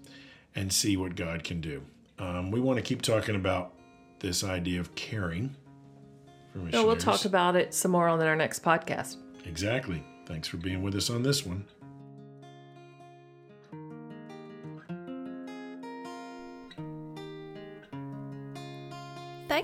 and 0.54 0.72
see 0.72 0.96
what 0.96 1.16
God 1.16 1.44
can 1.44 1.62
do. 1.62 1.84
Um, 2.20 2.52
we 2.52 2.60
want 2.60 2.78
to 2.78 2.84
keep 2.84 3.02
talking 3.02 3.36
about 3.36 3.74
this 4.20 4.44
idea 4.44 4.80
of 4.80 4.94
caring 4.96 5.56
for. 6.54 6.60
No, 6.72 6.86
we'll 6.86 6.96
talk 6.96 7.26
about 7.26 7.56
it 7.56 7.74
some 7.74 7.92
more 7.92 8.08
on 8.08 8.22
our 8.22 8.36
next 8.36 8.64
podcast. 8.64 9.18
Exactly. 9.46 10.04
Thanks 10.26 10.48
for 10.48 10.58
being 10.58 10.82
with 10.82 10.96
us 10.96 11.10
on 11.10 11.24
this 11.24 11.46
one. 11.46 11.66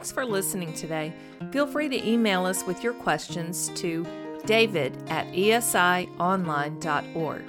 Thanks 0.02 0.12
for 0.12 0.26
listening 0.26 0.74
today. 0.74 1.14
Feel 1.52 1.68
free 1.68 1.88
to 1.88 2.10
email 2.10 2.48
us 2.48 2.66
with 2.66 2.84
your 2.84 2.94
questions 2.94 3.70
to 3.76 4.04
david 4.48 4.98
at 5.12 5.28
esionline.org. 5.28 7.44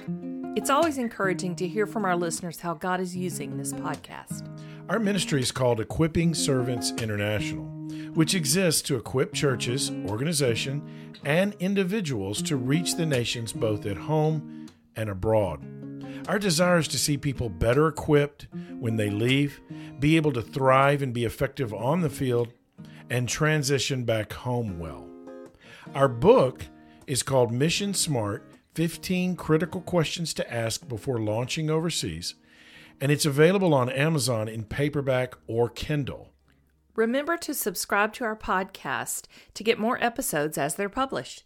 It's 0.55 0.69
always 0.69 0.99
encouraging 0.99 1.55
to 1.55 1.67
hear 1.67 1.87
from 1.87 2.05
our 2.05 2.15
listeners 2.15 2.59
how 2.59 2.75
God 2.75 2.99
is 2.99 3.15
using 3.15 3.57
this 3.57 3.73
podcast. 3.73 4.47
Our 4.87 4.99
ministry 4.99 5.41
is 5.41 5.51
called 5.51 5.79
Equipping 5.79 6.35
Servants 6.35 6.91
International, 7.01 7.65
which 8.13 8.35
exists 8.35 8.83
to 8.83 8.97
equip 8.97 9.33
churches, 9.33 9.89
organizations, 10.05 11.17
and 11.25 11.55
individuals 11.55 12.43
to 12.43 12.55
reach 12.55 12.97
the 12.97 13.07
nations 13.07 13.51
both 13.51 13.87
at 13.87 13.97
home 13.97 14.67
and 14.95 15.09
abroad. 15.09 15.72
Our 16.27 16.39
desire 16.39 16.77
is 16.77 16.87
to 16.89 16.97
see 16.97 17.17
people 17.17 17.49
better 17.49 17.87
equipped 17.87 18.47
when 18.79 18.95
they 18.95 19.09
leave, 19.09 19.61
be 19.99 20.15
able 20.15 20.31
to 20.33 20.41
thrive 20.41 21.01
and 21.01 21.13
be 21.13 21.25
effective 21.25 21.73
on 21.73 22.01
the 22.01 22.09
field, 22.09 22.53
and 23.09 23.27
transition 23.27 24.05
back 24.05 24.33
home 24.33 24.79
well. 24.79 25.07
Our 25.93 26.07
book 26.07 26.65
is 27.07 27.23
called 27.23 27.51
Mission 27.51 27.93
Smart 27.93 28.49
15 28.75 29.35
Critical 29.35 29.81
Questions 29.81 30.33
to 30.35 30.53
Ask 30.53 30.87
Before 30.87 31.19
Launching 31.19 31.69
Overseas 31.69 32.35
and 33.03 33.11
it's 33.11 33.25
available 33.25 33.73
on 33.73 33.89
Amazon 33.89 34.47
in 34.47 34.63
paperback 34.63 35.35
or 35.47 35.69
Kindle. 35.69 36.29
Remember 36.95 37.37
to 37.37 37.53
subscribe 37.53 38.13
to 38.13 38.23
our 38.23 38.35
podcast 38.35 39.25
to 39.55 39.63
get 39.63 39.79
more 39.79 40.01
episodes 40.01 40.57
as 40.57 40.75
they're 40.75 40.89
published. 40.89 41.43